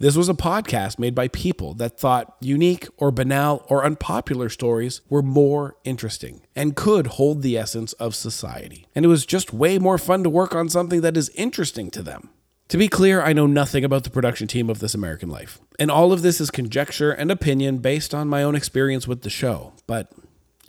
This 0.00 0.16
was 0.16 0.28
a 0.28 0.34
podcast 0.34 1.00
made 1.00 1.16
by 1.16 1.26
people 1.26 1.74
that 1.74 1.98
thought 1.98 2.36
unique 2.40 2.86
or 2.98 3.10
banal 3.10 3.66
or 3.68 3.84
unpopular 3.84 4.48
stories 4.48 5.00
were 5.08 5.22
more 5.22 5.76
interesting 5.82 6.42
and 6.54 6.76
could 6.76 7.08
hold 7.08 7.42
the 7.42 7.58
essence 7.58 7.94
of 7.94 8.14
society. 8.14 8.86
And 8.94 9.04
it 9.04 9.08
was 9.08 9.26
just 9.26 9.52
way 9.52 9.76
more 9.76 9.98
fun 9.98 10.22
to 10.22 10.30
work 10.30 10.54
on 10.54 10.68
something 10.68 11.00
that 11.00 11.16
is 11.16 11.30
interesting 11.30 11.90
to 11.90 12.02
them. 12.02 12.30
To 12.68 12.78
be 12.78 12.86
clear, 12.86 13.20
I 13.20 13.32
know 13.32 13.48
nothing 13.48 13.84
about 13.84 14.04
the 14.04 14.10
production 14.10 14.46
team 14.46 14.70
of 14.70 14.78
This 14.78 14.94
American 14.94 15.30
Life. 15.30 15.58
And 15.80 15.90
all 15.90 16.12
of 16.12 16.22
this 16.22 16.40
is 16.40 16.52
conjecture 16.52 17.10
and 17.10 17.32
opinion 17.32 17.78
based 17.78 18.14
on 18.14 18.28
my 18.28 18.44
own 18.44 18.54
experience 18.54 19.08
with 19.08 19.22
the 19.22 19.30
show. 19.30 19.72
But 19.88 20.12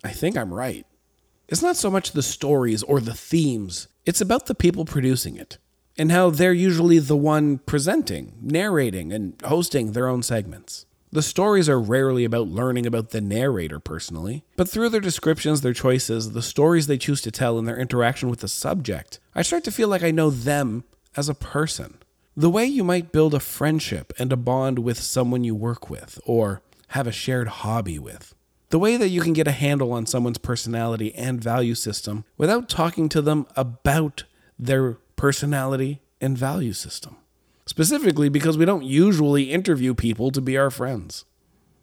I 0.04 0.10
think 0.10 0.38
I'm 0.38 0.52
right. 0.52 0.88
It's 1.48 1.62
not 1.62 1.78
so 1.78 1.92
much 1.92 2.14
the 2.14 2.24
stories 2.24 2.82
or 2.82 3.00
the 3.00 3.14
themes, 3.14 3.90
it's 4.08 4.22
about 4.22 4.48
the 4.48 4.56
people 4.56 4.86
producing 4.86 5.36
it 5.36 5.60
and 6.00 6.12
how 6.12 6.30
they're 6.30 6.54
usually 6.54 6.98
the 6.98 7.18
one 7.18 7.58
presenting, 7.60 8.34
narrating, 8.42 9.12
and 9.12 9.40
hosting 9.44 9.92
their 9.92 10.08
own 10.08 10.24
segments. 10.24 10.86
The 11.12 11.22
stories 11.22 11.68
are 11.68 11.80
rarely 11.80 12.24
about 12.24 12.48
learning 12.48 12.86
about 12.86 13.10
the 13.10 13.20
narrator 13.20 13.80
personally, 13.80 14.44
but 14.56 14.70
through 14.70 14.90
their 14.90 15.02
descriptions, 15.02 15.62
their 15.62 15.74
choices, 15.74 16.32
the 16.32 16.42
stories 16.42 16.88
they 16.88 16.98
choose 16.98 17.20
to 17.22 17.32
tell, 17.32 17.58
and 17.58 17.68
their 17.68 17.78
interaction 17.78 18.30
with 18.30 18.40
the 18.40 18.48
subject, 18.48 19.20
I 19.36 19.42
start 19.42 19.64
to 19.66 19.72
feel 19.72 19.90
like 19.90 20.04
I 20.04 20.12
know 20.12 20.30
them 20.30 20.86
as 21.18 21.28
a 21.28 21.34
person. 21.34 21.98
The 22.38 22.50
way 22.50 22.66
you 22.66 22.84
might 22.84 23.12
build 23.12 23.34
a 23.34 23.40
friendship 23.40 24.14
and 24.18 24.32
a 24.32 24.38
bond 24.38 24.80
with 24.80 25.00
someone 25.00 25.44
you 25.44 25.56
work 25.56 25.90
with, 25.90 26.20
or 26.26 26.62
have 26.90 27.08
a 27.08 27.12
shared 27.12 27.48
hobby 27.48 28.00
with. 28.00 28.36
The 28.70 28.80
way 28.80 28.96
that 28.96 29.10
you 29.10 29.22
can 29.22 29.34
get 29.34 29.48
a 29.48 29.52
handle 29.52 29.92
on 29.92 30.06
someone's 30.06 30.38
personality 30.38 31.14
and 31.16 31.44
value 31.44 31.76
system 31.76 32.24
without 32.38 32.70
talking 32.70 33.10
to 33.10 33.22
them 33.22 33.48
about 33.56 34.24
their 34.60 34.98
personality, 35.20 36.00
and 36.22 36.38
value 36.38 36.72
system. 36.72 37.18
Specifically, 37.66 38.30
because 38.30 38.58
we 38.58 38.64
don't 38.64 38.86
usually 38.86 39.52
interview 39.52 39.94
people 39.94 40.32
to 40.32 40.40
be 40.40 40.58
our 40.58 40.72
friends. 40.72 41.26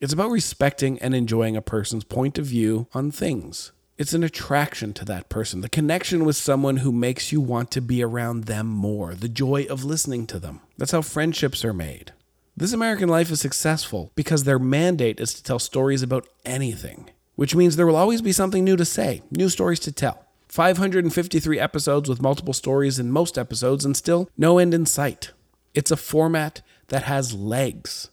It's 0.00 0.14
about 0.14 0.30
respecting 0.30 0.98
and 1.00 1.14
enjoying 1.14 1.54
a 1.54 1.60
person's 1.60 2.02
point 2.02 2.38
of 2.38 2.46
view 2.46 2.88
on 2.94 3.10
things. 3.10 3.72
It's 3.98 4.14
an 4.14 4.24
attraction 4.24 4.94
to 4.94 5.04
that 5.04 5.28
person, 5.28 5.60
the 5.60 5.68
connection 5.68 6.24
with 6.24 6.36
someone 6.36 6.78
who 6.78 6.90
makes 6.90 7.30
you 7.30 7.42
want 7.42 7.70
to 7.72 7.82
be 7.82 8.02
around 8.02 8.44
them 8.44 8.68
more, 8.68 9.14
the 9.14 9.28
joy 9.28 9.66
of 9.68 9.84
listening 9.84 10.26
to 10.28 10.38
them. 10.38 10.60
That's 10.78 10.92
how 10.92 11.02
friendships 11.02 11.62
are 11.62 11.74
made. 11.74 12.14
This 12.56 12.72
American 12.72 13.10
Life 13.10 13.30
is 13.30 13.42
successful 13.42 14.12
because 14.14 14.44
their 14.44 14.58
mandate 14.58 15.20
is 15.20 15.34
to 15.34 15.42
tell 15.42 15.58
stories 15.58 16.02
about 16.02 16.26
anything, 16.46 17.10
which 17.34 17.54
means 17.54 17.76
there 17.76 17.86
will 17.86 17.96
always 17.96 18.22
be 18.22 18.32
something 18.32 18.64
new 18.64 18.76
to 18.76 18.86
say, 18.86 19.20
new 19.30 19.50
stories 19.50 19.80
to 19.80 19.92
tell. 19.92 20.25
553 20.48 21.58
episodes 21.58 22.08
with 22.08 22.22
multiple 22.22 22.54
stories 22.54 22.98
in 22.98 23.10
most 23.10 23.36
episodes 23.36 23.84
and 23.84 23.96
still 23.96 24.28
no 24.36 24.58
end 24.58 24.74
in 24.74 24.86
sight. 24.86 25.32
It's 25.74 25.90
a 25.90 25.96
format 25.96 26.62
that 26.88 27.04
has 27.04 27.34
legs. 27.34 28.10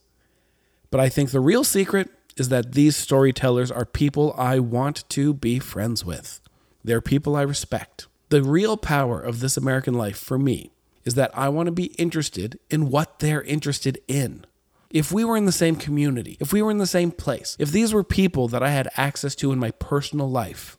But 0.90 1.00
I 1.00 1.10
think 1.10 1.32
the 1.32 1.40
real 1.40 1.63
secret 1.63 2.10
is 2.36 2.50
that 2.50 2.74
these 2.74 2.96
storytellers 2.96 3.72
are 3.72 3.86
people 3.86 4.34
I 4.38 4.60
want 4.60 5.08
to 5.10 5.34
be 5.34 5.60
friends 5.60 6.04
with. 6.04 6.42
They're 6.84 7.02
people 7.02 7.36
I 7.36 7.44
respect. 7.44 8.08
The 8.30 8.44
real 8.44 8.78
power 8.78 9.20
of 9.20 9.40
this 9.40 9.58
American 9.58 9.94
life 9.94 10.18
for 10.18 10.38
me 10.40 10.72
is 11.06 11.16
that 11.16 11.32
I 11.38 11.50
want 11.50 11.68
to 11.68 11.72
be 11.72 11.94
interested 11.98 12.60
in 12.70 12.90
what 12.90 13.20
they're 13.20 13.44
interested 13.44 14.00
in. 14.08 14.46
If 14.90 15.12
we 15.12 15.24
were 15.24 15.38
in 15.38 15.46
the 15.46 15.52
same 15.52 15.75
community, 15.75 16.38
if 16.40 16.54
we 16.54 16.62
were 16.62 16.72
in 16.72 16.78
the 16.78 16.86
same 16.86 17.12
place, 17.12 17.56
if 17.60 17.72
these 17.72 17.94
were 17.94 18.04
people 18.04 18.48
that 18.50 18.63
I 18.63 18.70
had 18.70 18.90
access 18.96 19.36
to 19.36 19.52
in 19.52 19.60
my 19.60 19.72
personal 19.72 20.30
life, 20.30 20.78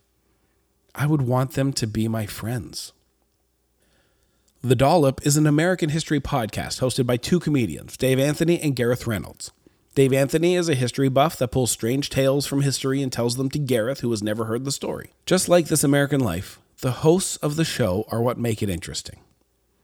I 0.95 1.07
would 1.07 1.23
want 1.23 1.53
them 1.53 1.73
to 1.75 1.87
be 1.87 2.07
my 2.07 2.27
friends. 2.27 2.93
The 4.63 4.77
Dollop 4.77 5.27
is 5.27 5.37
an 5.37 5.47
American 5.47 5.91
history 5.91 6.21
podcast 6.21 6.81
hosted 6.81 7.07
by 7.07 7.17
two 7.17 7.41
comedians, 7.41 7.97
Dave 7.97 8.19
Anthony 8.19 8.61
and 8.61 8.77
Gareth 8.77 9.07
Reynolds. 9.07 9.51
Dave 9.95 10.13
Anthony 10.13 10.55
is 10.55 10.69
a 10.69 10.75
history 10.75 11.09
buff 11.09 11.37
that 11.39 11.53
pulls 11.53 11.71
strange 11.71 12.11
tales 12.11 12.47
from 12.47 12.63
history 12.63 13.03
and 13.03 13.13
tells 13.13 13.37
them 13.37 13.51
to 13.51 13.59
Gareth, 13.59 14.01
who 14.01 14.11
has 14.11 14.23
never 14.23 14.47
heard 14.47 14.65
the 14.65 14.73
story. 14.73 15.11
Just 15.27 15.49
like 15.49 15.67
This 15.67 15.85
American 15.85 16.21
Life, 16.21 16.61
the 16.81 16.93
hosts 16.93 17.37
of 17.37 17.57
the 17.57 17.65
show 17.65 18.05
are 18.11 18.23
what 18.23 18.39
make 18.39 18.63
it 18.63 18.71
interesting. 18.71 19.19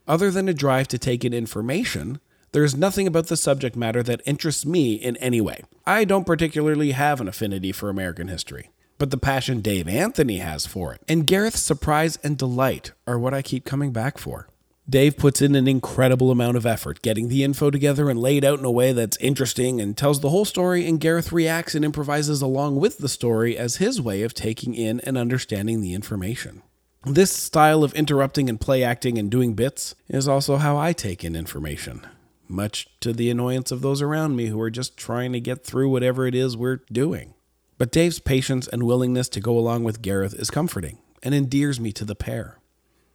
Other 0.08 0.30
than 0.30 0.48
a 0.48 0.54
drive 0.54 0.88
to 0.88 0.98
take 0.98 1.24
in 1.24 1.32
information, 1.34 2.20
there 2.52 2.64
is 2.64 2.76
nothing 2.76 3.06
about 3.06 3.26
the 3.28 3.36
subject 3.36 3.76
matter 3.76 4.02
that 4.02 4.22
interests 4.26 4.66
me 4.66 4.94
in 4.94 5.16
any 5.18 5.40
way. 5.40 5.62
I 5.86 6.04
don't 6.04 6.26
particularly 6.26 6.92
have 6.92 7.20
an 7.20 7.28
affinity 7.28 7.70
for 7.70 7.88
American 7.88 8.28
history, 8.28 8.70
but 9.00 9.10
the 9.10 9.16
passion 9.16 9.62
Dave 9.62 9.88
Anthony 9.88 10.36
has 10.36 10.66
for 10.66 10.92
it, 10.92 11.00
and 11.08 11.26
Gareth's 11.26 11.62
surprise 11.62 12.18
and 12.22 12.36
delight 12.36 12.92
are 13.06 13.18
what 13.18 13.32
I 13.32 13.40
keep 13.40 13.64
coming 13.64 13.92
back 13.92 14.18
for. 14.18 14.46
Dave 14.88 15.16
puts 15.16 15.40
in 15.40 15.54
an 15.54 15.66
incredible 15.66 16.30
amount 16.30 16.58
of 16.58 16.66
effort 16.66 17.00
getting 17.00 17.28
the 17.28 17.42
info 17.42 17.70
together 17.70 18.10
and 18.10 18.20
laid 18.20 18.44
out 18.44 18.58
in 18.58 18.64
a 18.66 18.70
way 18.70 18.92
that's 18.92 19.16
interesting 19.16 19.80
and 19.80 19.96
tells 19.96 20.20
the 20.20 20.28
whole 20.28 20.44
story, 20.44 20.86
and 20.86 21.00
Gareth 21.00 21.32
reacts 21.32 21.74
and 21.74 21.82
improvises 21.82 22.42
along 22.42 22.76
with 22.76 22.98
the 22.98 23.08
story 23.08 23.56
as 23.56 23.76
his 23.76 24.02
way 24.02 24.22
of 24.22 24.34
taking 24.34 24.74
in 24.74 25.00
and 25.00 25.16
understanding 25.16 25.80
the 25.80 25.94
information. 25.94 26.60
This 27.06 27.32
style 27.32 27.82
of 27.82 27.94
interrupting 27.94 28.50
and 28.50 28.60
play 28.60 28.82
acting 28.82 29.16
and 29.16 29.30
doing 29.30 29.54
bits 29.54 29.94
is 30.08 30.28
also 30.28 30.58
how 30.58 30.76
I 30.76 30.92
take 30.92 31.24
in 31.24 31.34
information, 31.34 32.06
much 32.48 32.86
to 33.00 33.14
the 33.14 33.30
annoyance 33.30 33.72
of 33.72 33.80
those 33.80 34.02
around 34.02 34.36
me 34.36 34.48
who 34.48 34.60
are 34.60 34.70
just 34.70 34.98
trying 34.98 35.32
to 35.32 35.40
get 35.40 35.64
through 35.64 35.88
whatever 35.88 36.26
it 36.26 36.34
is 36.34 36.54
we're 36.54 36.80
doing. 36.92 37.32
But 37.80 37.92
Dave's 37.92 38.18
patience 38.18 38.68
and 38.68 38.82
willingness 38.82 39.30
to 39.30 39.40
go 39.40 39.56
along 39.56 39.84
with 39.84 40.02
Gareth 40.02 40.34
is 40.34 40.50
comforting 40.50 40.98
and 41.22 41.34
endears 41.34 41.80
me 41.80 41.92
to 41.92 42.04
the 42.04 42.14
pair. 42.14 42.58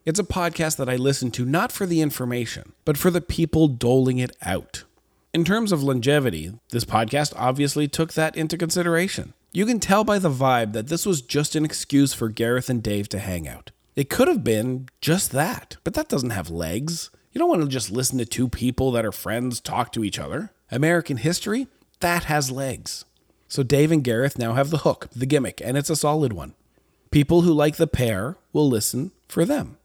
It's 0.05 0.19
a 0.19 0.24
podcast 0.24 0.77
that 0.77 0.89
I 0.89 0.95
listen 0.95 1.29
to 1.34 1.45
not 1.45 1.72
for 1.72 1.86
the 1.86 2.01
information, 2.01 2.74
but 2.84 2.98
for 2.98 3.12
the 3.12 3.22
people 3.22 3.67
doling 3.67 4.17
it 4.17 4.36
out. 4.41 4.84
In 5.36 5.43
terms 5.43 5.72
of 5.72 5.84
longevity, 5.84 6.51
this 6.72 6.84
podcast 6.84 7.31
obviously 7.36 7.88
took 7.88 8.13
that 8.13 8.36
into 8.36 8.57
consideration. 8.57 9.36
You 9.51 9.67
can 9.67 9.79
tell 9.79 10.03
by 10.03 10.17
the 10.17 10.31
vibe 10.31 10.74
that 10.74 10.88
this 10.88 11.05
was 11.05 11.22
just 11.22 11.55
an 11.55 11.63
excuse 11.63 12.15
for 12.15 12.29
Gareth 12.29 12.67
and 12.67 12.81
Dave 12.81 13.07
to 13.10 13.19
hang 13.19 13.48
out. 13.48 13.69
It 13.95 14.10
could 14.10 14.27
have 14.27 14.43
been 14.43 14.89
just 15.00 15.31
that, 15.31 15.77
but 15.84 15.93
that 15.93 16.10
doesn't 16.10 16.31
have 16.31 16.50
legs. 16.50 17.12
You 17.34 17.38
don't 17.38 17.50
want 17.50 17.62
to 17.62 17.67
just 17.67 17.91
listen 17.91 18.17
to 18.17 18.25
two 18.25 18.50
people 18.50 18.91
that 18.93 19.05
are 19.05 19.12
friends 19.12 19.62
talk 19.62 19.91
to 19.91 20.03
each 20.03 20.17
other. 20.17 20.53
American 20.72 21.17
history, 21.17 21.67
that 22.00 22.24
has 22.24 22.50
legs. 22.50 23.05
So 23.56 23.64
Dave 23.64 23.90
and 23.90 24.04
Gareth 24.04 24.38
now 24.38 24.52
have 24.52 24.70
the 24.70 24.80
hook, 24.80 25.08
the 25.16 25.26
gimmick, 25.26 25.62
and 25.64 25.78
it's 25.78 25.90
a 25.90 25.96
solid 25.96 26.34
one. 26.34 26.56
People 27.10 27.44
who 27.44 27.54
like 27.54 27.78
the 27.78 27.88
pair 27.88 28.36
will 28.52 28.68
listen 28.68 29.14
for 29.30 29.46
them 29.46 29.78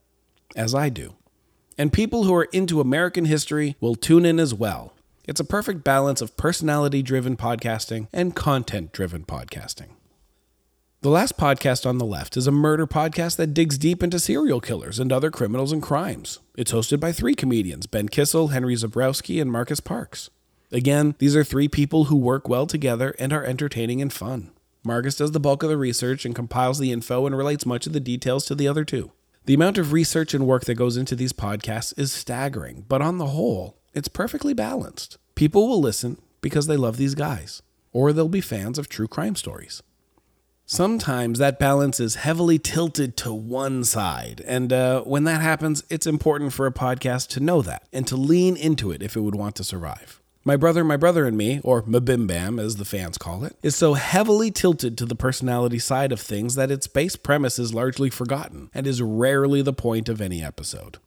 as 0.57 0.75
I 0.75 0.89
do. 0.89 1.15
And 1.77 1.93
people 1.93 2.25
who 2.25 2.35
are 2.35 2.49
into 2.51 2.81
American 2.81 3.23
history 3.23 3.77
will 3.79 3.95
tune 3.95 4.25
in 4.25 4.41
as 4.41 4.53
well. 4.53 4.93
It's 5.25 5.39
a 5.39 5.45
perfect 5.45 5.85
balance 5.85 6.19
of 6.19 6.35
personality 6.35 7.01
driven 7.01 7.37
podcasting 7.37 8.09
and 8.11 8.35
content 8.35 8.91
driven 8.91 9.23
podcasting. 9.23 9.91
The 10.99 11.09
last 11.09 11.37
podcast 11.37 11.85
on 11.85 11.97
the 11.97 12.05
left 12.05 12.35
is 12.35 12.47
a 12.47 12.51
murder 12.51 12.85
podcast 12.85 13.37
that 13.37 13.53
digs 13.53 13.77
deep 13.77 14.03
into 14.03 14.19
serial 14.19 14.59
killers 14.59 14.99
and 14.99 15.13
other 15.13 15.31
criminals 15.31 15.71
and 15.71 15.81
crimes. 15.81 16.39
It's 16.57 16.73
hosted 16.73 16.99
by 16.99 17.13
three 17.13 17.35
comedians 17.35 17.87
Ben 17.87 18.09
Kissel, 18.09 18.49
Henry 18.49 18.75
Zebrowski, 18.75 19.41
and 19.41 19.49
Marcus 19.49 19.79
Parks. 19.79 20.29
Again, 20.71 21.15
these 21.19 21.35
are 21.35 21.43
three 21.43 21.67
people 21.67 22.05
who 22.05 22.15
work 22.15 22.47
well 22.47 22.65
together 22.65 23.13
and 23.19 23.33
are 23.33 23.43
entertaining 23.43 24.01
and 24.01 24.11
fun. 24.11 24.51
Marcus 24.83 25.17
does 25.17 25.31
the 25.31 25.39
bulk 25.39 25.63
of 25.63 25.69
the 25.69 25.77
research 25.77 26.25
and 26.25 26.33
compiles 26.33 26.79
the 26.79 26.91
info 26.91 27.25
and 27.25 27.37
relates 27.37 27.65
much 27.65 27.85
of 27.85 27.93
the 27.93 27.99
details 27.99 28.45
to 28.45 28.55
the 28.55 28.67
other 28.67 28.85
two. 28.85 29.11
The 29.45 29.53
amount 29.53 29.77
of 29.77 29.91
research 29.91 30.33
and 30.33 30.47
work 30.47 30.65
that 30.65 30.75
goes 30.75 30.97
into 30.97 31.15
these 31.15 31.33
podcasts 31.33 31.97
is 31.99 32.11
staggering, 32.11 32.85
but 32.87 33.01
on 33.01 33.17
the 33.17 33.27
whole, 33.27 33.77
it's 33.93 34.07
perfectly 34.07 34.53
balanced. 34.53 35.17
People 35.35 35.67
will 35.67 35.81
listen 35.81 36.21
because 36.39 36.67
they 36.67 36.77
love 36.77 36.97
these 36.97 37.15
guys, 37.15 37.61
or 37.91 38.13
they'll 38.13 38.29
be 38.29 38.41
fans 38.41 38.79
of 38.79 38.87
true 38.87 39.07
crime 39.07 39.35
stories. 39.35 39.83
Sometimes 40.65 41.37
that 41.37 41.59
balance 41.59 41.99
is 41.99 42.15
heavily 42.15 42.57
tilted 42.57 43.17
to 43.17 43.33
one 43.33 43.83
side, 43.83 44.41
and 44.47 44.71
uh, 44.71 45.01
when 45.01 45.25
that 45.25 45.41
happens, 45.41 45.83
it's 45.89 46.07
important 46.07 46.53
for 46.53 46.65
a 46.65 46.71
podcast 46.71 47.27
to 47.29 47.41
know 47.41 47.61
that 47.61 47.87
and 47.91 48.07
to 48.07 48.15
lean 48.15 48.55
into 48.55 48.91
it 48.91 49.03
if 49.03 49.17
it 49.17 49.21
would 49.21 49.35
want 49.35 49.55
to 49.57 49.65
survive. 49.65 50.20
My 50.43 50.55
Brother, 50.55 50.83
My 50.83 50.97
Brother 50.97 51.27
and 51.27 51.37
Me, 51.37 51.61
or 51.63 51.83
Mabimbam 51.83 52.59
as 52.59 52.77
the 52.77 52.85
fans 52.85 53.19
call 53.19 53.43
it, 53.43 53.55
is 53.61 53.75
so 53.75 53.93
heavily 53.93 54.49
tilted 54.49 54.97
to 54.97 55.05
the 55.05 55.13
personality 55.13 55.77
side 55.77 56.11
of 56.11 56.19
things 56.19 56.55
that 56.55 56.71
its 56.71 56.87
base 56.87 57.15
premise 57.15 57.59
is 57.59 57.75
largely 57.75 58.09
forgotten 58.09 58.71
and 58.73 58.87
is 58.87 59.03
rarely 59.03 59.61
the 59.61 59.71
point 59.71 60.09
of 60.09 60.19
any 60.19 60.43
episode. 60.43 60.97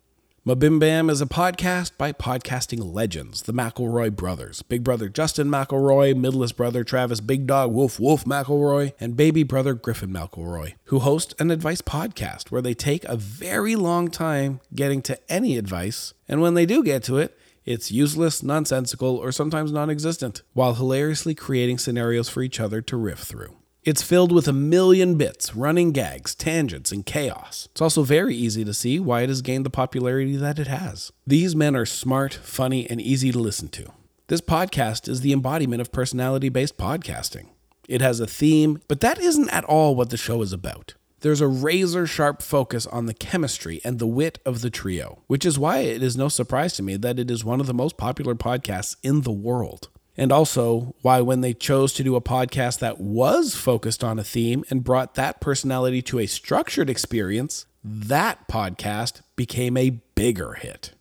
Mabimbam 0.46 1.10
is 1.10 1.20
a 1.20 1.26
podcast 1.26 1.98
by 1.98 2.12
podcasting 2.12 2.94
legends, 2.94 3.42
the 3.42 3.52
McElroy 3.52 4.14
brothers, 4.14 4.62
big 4.62 4.84
brother 4.84 5.08
Justin 5.08 5.48
McElroy, 5.48 6.16
middleest 6.16 6.56
brother 6.56 6.84
Travis 6.84 7.20
Big 7.20 7.44
Dog 7.44 7.72
Wolf 7.72 7.98
Wolf 7.98 8.24
McElroy, 8.24 8.92
and 9.00 9.16
baby 9.16 9.42
brother 9.42 9.74
Griffin 9.74 10.10
McElroy, 10.10 10.74
who 10.84 11.00
host 11.00 11.34
an 11.40 11.50
advice 11.50 11.82
podcast 11.82 12.52
where 12.52 12.62
they 12.62 12.74
take 12.74 13.04
a 13.06 13.16
very 13.16 13.74
long 13.74 14.12
time 14.12 14.60
getting 14.72 15.02
to 15.02 15.18
any 15.28 15.58
advice, 15.58 16.14
and 16.28 16.40
when 16.40 16.54
they 16.54 16.66
do 16.66 16.84
get 16.84 17.02
to 17.02 17.16
it, 17.16 17.36
it's 17.64 17.90
useless, 17.90 18.42
nonsensical, 18.42 19.16
or 19.16 19.32
sometimes 19.32 19.72
non 19.72 19.90
existent, 19.90 20.42
while 20.52 20.74
hilariously 20.74 21.34
creating 21.34 21.78
scenarios 21.78 22.28
for 22.28 22.42
each 22.42 22.60
other 22.60 22.82
to 22.82 22.96
riff 22.96 23.20
through. 23.20 23.56
It's 23.84 24.02
filled 24.02 24.32
with 24.32 24.48
a 24.48 24.52
million 24.52 25.16
bits, 25.16 25.54
running 25.54 25.92
gags, 25.92 26.34
tangents, 26.34 26.90
and 26.90 27.04
chaos. 27.04 27.68
It's 27.72 27.82
also 27.82 28.02
very 28.02 28.34
easy 28.34 28.64
to 28.64 28.72
see 28.72 28.98
why 28.98 29.22
it 29.22 29.28
has 29.28 29.42
gained 29.42 29.66
the 29.66 29.70
popularity 29.70 30.36
that 30.36 30.58
it 30.58 30.68
has. 30.68 31.12
These 31.26 31.54
men 31.54 31.76
are 31.76 31.84
smart, 31.84 32.32
funny, 32.32 32.88
and 32.88 33.00
easy 33.00 33.30
to 33.32 33.38
listen 33.38 33.68
to. 33.68 33.92
This 34.28 34.40
podcast 34.40 35.06
is 35.06 35.20
the 35.20 35.34
embodiment 35.34 35.82
of 35.82 35.92
personality 35.92 36.48
based 36.48 36.78
podcasting. 36.78 37.48
It 37.86 38.00
has 38.00 38.20
a 38.20 38.26
theme, 38.26 38.80
but 38.88 39.00
that 39.00 39.18
isn't 39.18 39.50
at 39.50 39.64
all 39.64 39.94
what 39.94 40.08
the 40.08 40.16
show 40.16 40.40
is 40.40 40.54
about. 40.54 40.94
There's 41.24 41.40
a 41.40 41.48
razor 41.48 42.06
sharp 42.06 42.42
focus 42.42 42.86
on 42.86 43.06
the 43.06 43.14
chemistry 43.14 43.80
and 43.82 43.98
the 43.98 44.06
wit 44.06 44.40
of 44.44 44.60
the 44.60 44.68
trio, 44.68 45.22
which 45.26 45.46
is 45.46 45.58
why 45.58 45.78
it 45.78 46.02
is 46.02 46.18
no 46.18 46.28
surprise 46.28 46.74
to 46.74 46.82
me 46.82 46.98
that 46.98 47.18
it 47.18 47.30
is 47.30 47.42
one 47.42 47.60
of 47.60 47.66
the 47.66 47.72
most 47.72 47.96
popular 47.96 48.34
podcasts 48.34 48.96
in 49.02 49.22
the 49.22 49.32
world. 49.32 49.88
And 50.18 50.30
also 50.30 50.94
why, 51.00 51.22
when 51.22 51.40
they 51.40 51.54
chose 51.54 51.94
to 51.94 52.04
do 52.04 52.14
a 52.14 52.20
podcast 52.20 52.80
that 52.80 53.00
was 53.00 53.54
focused 53.54 54.04
on 54.04 54.18
a 54.18 54.22
theme 54.22 54.64
and 54.68 54.84
brought 54.84 55.14
that 55.14 55.40
personality 55.40 56.02
to 56.02 56.18
a 56.18 56.26
structured 56.26 56.90
experience, 56.90 57.64
that 57.82 58.46
podcast 58.46 59.22
became 59.34 59.78
a 59.78 60.02
bigger 60.14 60.52
hit. 60.52 60.92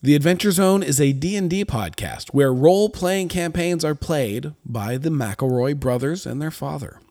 The 0.00 0.14
Adventure 0.14 0.50
Zone 0.50 0.82
is 0.82 0.98
a 0.98 1.12
D&D 1.12 1.66
podcast 1.66 2.30
where 2.30 2.54
role-playing 2.54 3.28
campaigns 3.28 3.84
are 3.84 3.94
played 3.94 4.54
by 4.64 4.96
the 4.96 5.10
McElroy 5.10 5.78
brothers 5.78 6.24
and 6.24 6.40
their 6.40 6.50
father. 6.50 7.02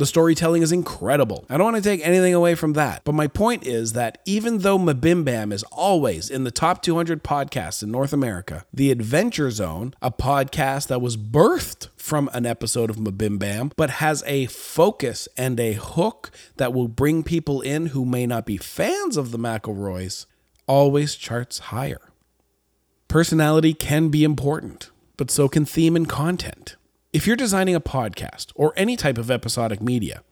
The 0.00 0.06
storytelling 0.06 0.62
is 0.62 0.72
incredible. 0.72 1.44
I 1.50 1.58
don't 1.58 1.74
want 1.74 1.76
to 1.76 1.82
take 1.82 2.00
anything 2.02 2.32
away 2.32 2.54
from 2.54 2.72
that. 2.72 3.04
But 3.04 3.14
my 3.14 3.26
point 3.26 3.66
is 3.66 3.92
that 3.92 4.16
even 4.24 4.60
though 4.60 4.78
Mabimbam 4.78 5.52
is 5.52 5.62
always 5.64 6.30
in 6.30 6.44
the 6.44 6.50
top 6.50 6.80
200 6.80 7.22
podcasts 7.22 7.82
in 7.82 7.90
North 7.90 8.14
America, 8.14 8.64
The 8.72 8.90
Adventure 8.90 9.50
Zone, 9.50 9.92
a 10.00 10.10
podcast 10.10 10.86
that 10.86 11.02
was 11.02 11.18
birthed 11.18 11.88
from 11.98 12.30
an 12.32 12.46
episode 12.46 12.88
of 12.88 12.96
Mabimbam, 12.96 13.72
but 13.76 13.90
has 13.90 14.24
a 14.26 14.46
focus 14.46 15.28
and 15.36 15.60
a 15.60 15.74
hook 15.74 16.30
that 16.56 16.72
will 16.72 16.88
bring 16.88 17.22
people 17.22 17.60
in 17.60 17.88
who 17.88 18.06
may 18.06 18.26
not 18.26 18.46
be 18.46 18.56
fans 18.56 19.18
of 19.18 19.32
the 19.32 19.38
McElroys, 19.38 20.24
always 20.66 21.14
charts 21.14 21.58
higher. 21.58 22.00
Personality 23.08 23.74
can 23.74 24.08
be 24.08 24.24
important, 24.24 24.90
but 25.18 25.30
so 25.30 25.46
can 25.46 25.66
theme 25.66 25.94
and 25.94 26.08
content. 26.08 26.76
If 27.12 27.26
you're 27.26 27.34
designing 27.34 27.74
a 27.74 27.80
podcast 27.80 28.52
or 28.54 28.72
any 28.76 28.94
type 28.94 29.18
of 29.18 29.32
episodic 29.32 29.82
media, 29.82 30.22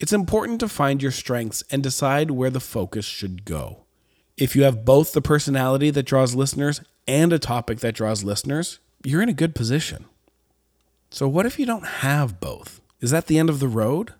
it's 0.00 0.12
important 0.12 0.58
to 0.60 0.68
find 0.68 1.00
your 1.00 1.12
strengths 1.12 1.62
and 1.70 1.80
decide 1.80 2.32
where 2.32 2.50
the 2.50 2.58
focus 2.58 3.04
should 3.04 3.44
go. 3.44 3.84
If 4.36 4.56
you 4.56 4.64
have 4.64 4.84
both 4.84 5.12
the 5.12 5.22
personality 5.22 5.90
that 5.90 6.06
draws 6.06 6.34
listeners 6.34 6.80
and 7.06 7.32
a 7.32 7.38
topic 7.38 7.78
that 7.80 7.94
draws 7.94 8.24
listeners, 8.24 8.80
you're 9.04 9.22
in 9.22 9.28
a 9.28 9.32
good 9.32 9.54
position. 9.54 10.06
So, 11.08 11.28
what 11.28 11.46
if 11.46 11.56
you 11.56 11.66
don't 11.66 11.86
have 11.86 12.40
both? 12.40 12.80
Is 13.00 13.12
that 13.12 13.28
the 13.28 13.38
end 13.38 13.48
of 13.48 13.60
the 13.60 13.68
road? 13.68 14.14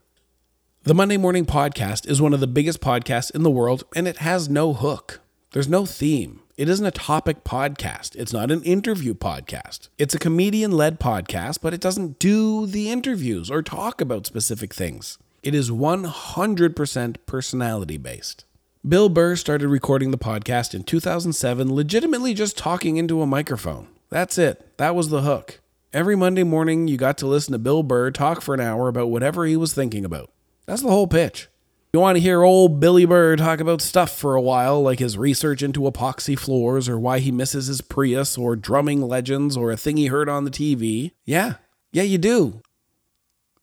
The 0.84 0.94
Monday 0.94 1.16
Morning 1.16 1.44
Podcast 1.44 2.08
is 2.08 2.22
one 2.22 2.32
of 2.32 2.38
the 2.38 2.46
biggest 2.46 2.80
podcasts 2.80 3.34
in 3.34 3.42
the 3.42 3.50
world, 3.50 3.82
and 3.96 4.06
it 4.06 4.18
has 4.18 4.48
no 4.48 4.72
hook. 4.72 5.20
There's 5.50 5.68
no 5.68 5.84
theme. 5.84 6.43
It 6.56 6.68
isn't 6.68 6.86
a 6.86 6.92
topic 6.92 7.42
podcast. 7.42 8.14
It's 8.14 8.32
not 8.32 8.52
an 8.52 8.62
interview 8.62 9.12
podcast. 9.12 9.88
It's 9.98 10.14
a 10.14 10.20
comedian 10.20 10.70
led 10.70 11.00
podcast, 11.00 11.58
but 11.60 11.74
it 11.74 11.80
doesn't 11.80 12.20
do 12.20 12.64
the 12.66 12.92
interviews 12.92 13.50
or 13.50 13.60
talk 13.60 14.00
about 14.00 14.24
specific 14.24 14.72
things. 14.72 15.18
It 15.42 15.52
is 15.52 15.72
100% 15.72 17.16
personality 17.26 17.96
based. 17.96 18.44
Bill 18.88 19.08
Burr 19.08 19.34
started 19.34 19.66
recording 19.66 20.12
the 20.12 20.16
podcast 20.18 20.74
in 20.74 20.84
2007, 20.84 21.74
legitimately 21.74 22.34
just 22.34 22.56
talking 22.56 22.98
into 22.98 23.20
a 23.20 23.26
microphone. 23.26 23.88
That's 24.08 24.38
it. 24.38 24.76
That 24.76 24.94
was 24.94 25.08
the 25.08 25.22
hook. 25.22 25.58
Every 25.92 26.14
Monday 26.14 26.44
morning, 26.44 26.86
you 26.86 26.96
got 26.96 27.18
to 27.18 27.26
listen 27.26 27.50
to 27.50 27.58
Bill 27.58 27.82
Burr 27.82 28.12
talk 28.12 28.40
for 28.40 28.54
an 28.54 28.60
hour 28.60 28.86
about 28.86 29.10
whatever 29.10 29.44
he 29.44 29.56
was 29.56 29.74
thinking 29.74 30.04
about. 30.04 30.30
That's 30.66 30.82
the 30.82 30.90
whole 30.90 31.08
pitch. 31.08 31.48
You 31.94 32.00
want 32.00 32.16
to 32.16 32.20
hear 32.20 32.42
old 32.42 32.80
Billy 32.80 33.04
Burr 33.04 33.36
talk 33.36 33.60
about 33.60 33.80
stuff 33.80 34.10
for 34.18 34.34
a 34.34 34.40
while, 34.40 34.82
like 34.82 34.98
his 34.98 35.16
research 35.16 35.62
into 35.62 35.82
epoxy 35.82 36.36
floors, 36.36 36.88
or 36.88 36.98
why 36.98 37.20
he 37.20 37.30
misses 37.30 37.68
his 37.68 37.82
Prius, 37.82 38.36
or 38.36 38.56
drumming 38.56 39.00
legends, 39.00 39.56
or 39.56 39.70
a 39.70 39.76
thing 39.76 39.96
he 39.96 40.06
heard 40.06 40.28
on 40.28 40.42
the 40.42 40.50
TV? 40.50 41.12
Yeah, 41.24 41.54
yeah, 41.92 42.02
you 42.02 42.18
do. 42.18 42.62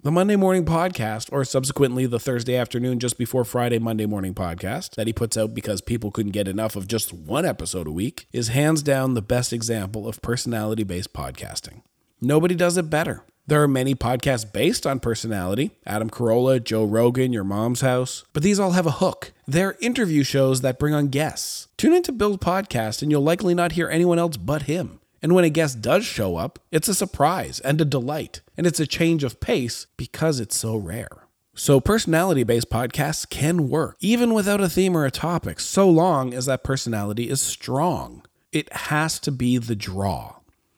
The 0.02 0.12
Monday 0.12 0.38
Morning 0.38 0.64
Podcast, 0.64 1.28
or 1.34 1.44
subsequently 1.44 2.06
the 2.06 2.22
Thursday 2.22 2.56
afternoon 2.56 3.00
just 3.00 3.18
before 3.18 3.44
Friday 3.44 3.80
Monday 3.80 4.06
Morning 4.06 4.34
Podcast, 4.34 4.96
that 4.96 5.08
he 5.08 5.12
puts 5.12 5.36
out 5.36 5.54
because 5.54 5.82
people 5.82 6.10
couldn't 6.10 6.32
get 6.32 6.48
enough 6.48 6.78
of 6.78 6.88
just 6.88 7.12
one 7.12 7.46
episode 7.46 7.86
a 7.86 7.92
week, 7.92 8.28
is 8.32 8.48
hands 8.48 8.82
down 8.82 9.14
the 9.14 9.22
best 9.22 9.52
example 9.52 10.08
of 10.08 10.22
personality 10.22 10.84
based 10.84 11.12
podcasting. 11.12 11.82
Nobody 12.22 12.56
does 12.56 12.78
it 12.78 12.90
better. 12.90 13.26
There 13.48 13.62
are 13.62 13.68
many 13.68 13.96
podcasts 13.96 14.52
based 14.52 14.86
on 14.86 15.00
personality 15.00 15.72
Adam 15.86 16.10
Carolla, 16.10 16.64
Joe 16.64 16.86
Rogan, 16.86 17.34
Your 17.34 17.44
Mom's 17.44 17.82
House, 17.82 18.24
but 18.34 18.44
these 18.44 18.60
all 18.60 18.72
have 18.72 18.86
a 18.86 18.92
hook. 18.92 19.34
They're 19.48 19.78
interview 19.82 20.24
shows 20.24 20.62
that 20.62 20.80
bring 20.80 20.94
on 20.94 21.08
guests. 21.08 21.68
Tune 21.78 21.94
into 21.94 22.12
Bill's 22.12 22.38
podcast 22.38 23.02
and 23.02 23.12
you'll 23.12 23.24
likely 23.24 23.54
not 23.54 23.74
hear 23.74 23.90
anyone 23.90 24.20
else 24.20 24.38
but 24.38 24.64
him. 24.64 25.00
And 25.22 25.36
when 25.36 25.44
a 25.44 25.50
guest 25.50 25.82
does 25.82 26.06
show 26.06 26.38
up, 26.38 26.60
it's 26.72 26.88
a 26.88 26.96
surprise 26.96 27.60
and 27.60 27.80
a 27.80 27.86
delight, 27.86 28.42
and 28.58 28.66
it's 28.66 28.80
a 28.80 28.88
change 28.88 29.24
of 29.24 29.40
pace 29.40 29.86
because 29.96 30.40
it's 30.40 30.58
so 30.58 30.76
rare. 30.76 31.28
So, 31.54 31.80
personality 31.80 32.44
based 32.44 32.70
podcasts 32.70 33.30
can 33.30 33.70
work, 33.70 33.98
even 34.00 34.34
without 34.34 34.62
a 34.62 34.70
theme 34.70 34.96
or 34.96 35.06
a 35.06 35.12
topic, 35.12 35.60
so 35.60 35.88
long 35.90 36.34
as 36.34 36.46
that 36.48 36.64
personality 36.64 37.30
is 37.30 37.42
strong. 37.42 38.26
It 38.52 38.72
has 38.74 39.20
to 39.20 39.32
be 39.32 39.58
the 39.58 39.76
draw. 39.76 40.38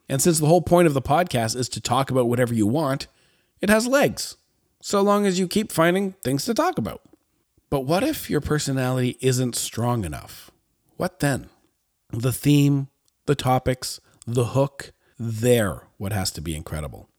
And 0.09 0.21
since 0.21 0.39
the 0.39 0.47
whole 0.47 0.61
point 0.61 0.87
of 0.87 0.93
the 0.93 1.01
podcast 1.01 1.55
is 1.55 1.69
to 1.69 1.81
talk 1.81 2.11
about 2.11 2.27
whatever 2.27 2.53
you 2.53 2.67
want, 2.67 3.07
it 3.61 3.69
has 3.69 3.87
legs, 3.87 4.35
so 4.81 5.01
long 5.01 5.25
as 5.25 5.39
you 5.39 5.47
keep 5.47 5.71
finding 5.71 6.11
things 6.23 6.45
to 6.45 6.53
talk 6.53 6.77
about. 6.77 7.01
But 7.69 7.81
what 7.81 8.03
if 8.03 8.29
your 8.29 8.41
personality 8.41 9.17
isn't 9.21 9.55
strong 9.55 10.05
enough? 10.05 10.51
What 10.97 11.19
then? 11.21 11.49
The 12.11 12.33
theme, 12.33 12.89
the 13.25 13.35
topics, 13.35 13.99
the 14.27 14.47
hook, 14.47 14.91
they're 15.17 15.87
what 15.97 16.11
has 16.11 16.31
to 16.31 16.41
be 16.41 16.55
incredible. 16.55 17.09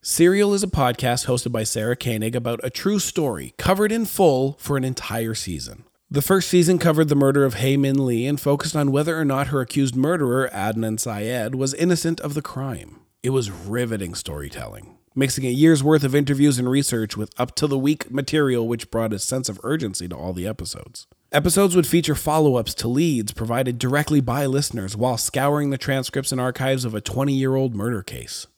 Serial 0.00 0.54
is 0.54 0.62
a 0.62 0.68
podcast 0.68 1.26
hosted 1.26 1.52
by 1.52 1.64
Sarah 1.64 1.96
Koenig 1.96 2.34
about 2.34 2.60
a 2.62 2.70
true 2.70 2.98
story 2.98 3.54
covered 3.58 3.92
in 3.92 4.04
full 4.04 4.56
for 4.58 4.76
an 4.76 4.84
entire 4.84 5.34
season. 5.34 5.84
The 6.12 6.20
first 6.20 6.50
season 6.50 6.78
covered 6.78 7.08
the 7.08 7.14
murder 7.14 7.42
of 7.42 7.54
Hae 7.54 7.78
Min 7.78 8.04
Lee 8.04 8.26
and 8.26 8.38
focused 8.38 8.76
on 8.76 8.92
whether 8.92 9.18
or 9.18 9.24
not 9.24 9.46
her 9.46 9.62
accused 9.62 9.96
murderer, 9.96 10.50
Adnan 10.52 11.00
Syed, 11.00 11.54
was 11.54 11.72
innocent 11.72 12.20
of 12.20 12.34
the 12.34 12.42
crime. 12.42 13.00
It 13.22 13.30
was 13.30 13.50
riveting 13.50 14.14
storytelling, 14.14 14.98
mixing 15.14 15.46
a 15.46 15.48
year's 15.48 15.82
worth 15.82 16.04
of 16.04 16.14
interviews 16.14 16.58
and 16.58 16.68
research 16.68 17.16
with 17.16 17.32
up 17.40 17.54
to 17.54 17.66
the 17.66 17.78
week 17.78 18.10
material, 18.10 18.68
which 18.68 18.90
brought 18.90 19.14
a 19.14 19.18
sense 19.18 19.48
of 19.48 19.58
urgency 19.62 20.06
to 20.06 20.14
all 20.14 20.34
the 20.34 20.46
episodes. 20.46 21.06
Episodes 21.32 21.74
would 21.74 21.86
feature 21.86 22.14
follow 22.14 22.56
ups 22.56 22.74
to 22.74 22.88
leads 22.88 23.32
provided 23.32 23.78
directly 23.78 24.20
by 24.20 24.44
listeners 24.44 24.94
while 24.94 25.16
scouring 25.16 25.70
the 25.70 25.78
transcripts 25.78 26.30
and 26.30 26.38
archives 26.38 26.84
of 26.84 26.94
a 26.94 27.00
20 27.00 27.32
year 27.32 27.54
old 27.54 27.74
murder 27.74 28.02
case. 28.02 28.48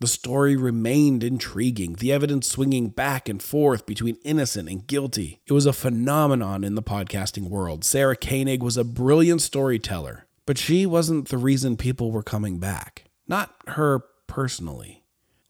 The 0.00 0.06
story 0.06 0.56
remained 0.56 1.22
intriguing, 1.22 1.96
the 1.96 2.10
evidence 2.10 2.48
swinging 2.48 2.88
back 2.88 3.28
and 3.28 3.42
forth 3.42 3.84
between 3.84 4.16
innocent 4.24 4.66
and 4.66 4.86
guilty. 4.86 5.42
It 5.46 5.52
was 5.52 5.66
a 5.66 5.74
phenomenon 5.74 6.64
in 6.64 6.74
the 6.74 6.82
podcasting 6.82 7.50
world. 7.50 7.84
Sarah 7.84 8.16
Koenig 8.16 8.62
was 8.62 8.78
a 8.78 8.84
brilliant 8.84 9.42
storyteller, 9.42 10.26
but 10.46 10.56
she 10.56 10.86
wasn't 10.86 11.28
the 11.28 11.36
reason 11.36 11.76
people 11.76 12.12
were 12.12 12.22
coming 12.22 12.58
back. 12.58 13.04
Not 13.28 13.54
her 13.66 14.00
personally. 14.26 15.04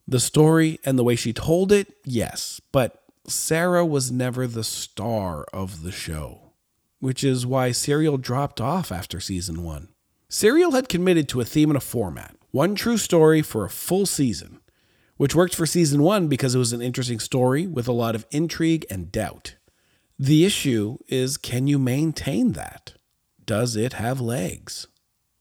The 0.09 0.19
story 0.19 0.81
and 0.85 0.99
the 0.99 1.05
way 1.05 1.15
she 1.15 1.33
told 1.33 1.71
it, 1.71 1.95
yes, 2.05 2.61
but 2.73 3.05
Sarah 3.29 3.87
was 3.87 4.11
never 4.11 4.49
the 4.49 4.65
star 4.65 5.45
of 5.53 5.85
the 5.85 5.93
show, 5.93 6.55
which 6.99 7.23
is 7.23 7.47
why 7.47 7.71
Serial 7.71 8.19
dropped 8.19 8.61
off 8.61 8.91
after 8.91 9.21
season 9.21 9.63
one. 9.63 9.91
Serial 10.29 10.73
had 10.73 10.89
committed 10.89 11.29
to 11.29 11.41
a 11.41 11.45
theme 11.45 11.71
and 11.71 11.77
a 11.77 11.81
format 11.81 12.35
one 12.51 12.75
true 12.75 12.99
story 12.99 13.43
for 13.43 13.65
a 13.65 13.71
full 13.71 14.07
season, 14.07 14.61
which 15.17 15.35
worked 15.35 15.55
for 15.55 15.67
season 15.67 16.03
one 16.03 16.29
because 16.29 16.55
it 16.55 16.59
was 16.59 16.73
an 16.73 16.83
interesting 16.83 17.21
story 17.21 17.67
with 17.67 17.87
a 17.87 17.93
lot 17.93 18.15
of 18.15 18.27
intrigue 18.31 18.87
and 18.91 19.13
doubt. 19.13 19.57
The 20.19 20.45
issue 20.45 20.99
is 21.09 21.37
can 21.37 21.67
you 21.67 21.79
maintain 21.79 22.53
that? 22.53 22.95
Does 23.45 23.77
it 23.77 23.95
have 23.95 24.21
legs? 24.21 24.87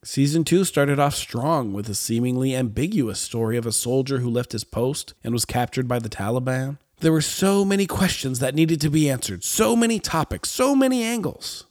Season 0.03 0.45
2 0.45 0.63
started 0.63 0.99
off 0.99 1.15
strong 1.15 1.73
with 1.73 1.89
a 1.89 1.95
seemingly 1.95 2.55
ambiguous 2.55 3.19
story 3.19 3.57
of 3.57 3.65
a 3.65 3.71
soldier 3.73 4.19
who 4.19 4.29
left 4.29 4.53
his 4.53 4.63
post 4.63 5.13
and 5.23 5.33
was 5.33 5.43
captured 5.43 5.87
by 5.87 5.99
the 5.99 6.07
Taliban. 6.07 6.77
There 7.01 7.11
were 7.11 7.21
so 7.21 7.65
many 7.65 7.85
questions 7.85 8.39
that 8.39 8.55
needed 8.55 8.79
to 8.81 8.89
be 8.89 9.09
answered, 9.09 9.43
so 9.43 9.75
many 9.75 9.99
topics, 9.99 10.49
so 10.49 10.73
many 10.73 11.03
angles. 11.03 11.65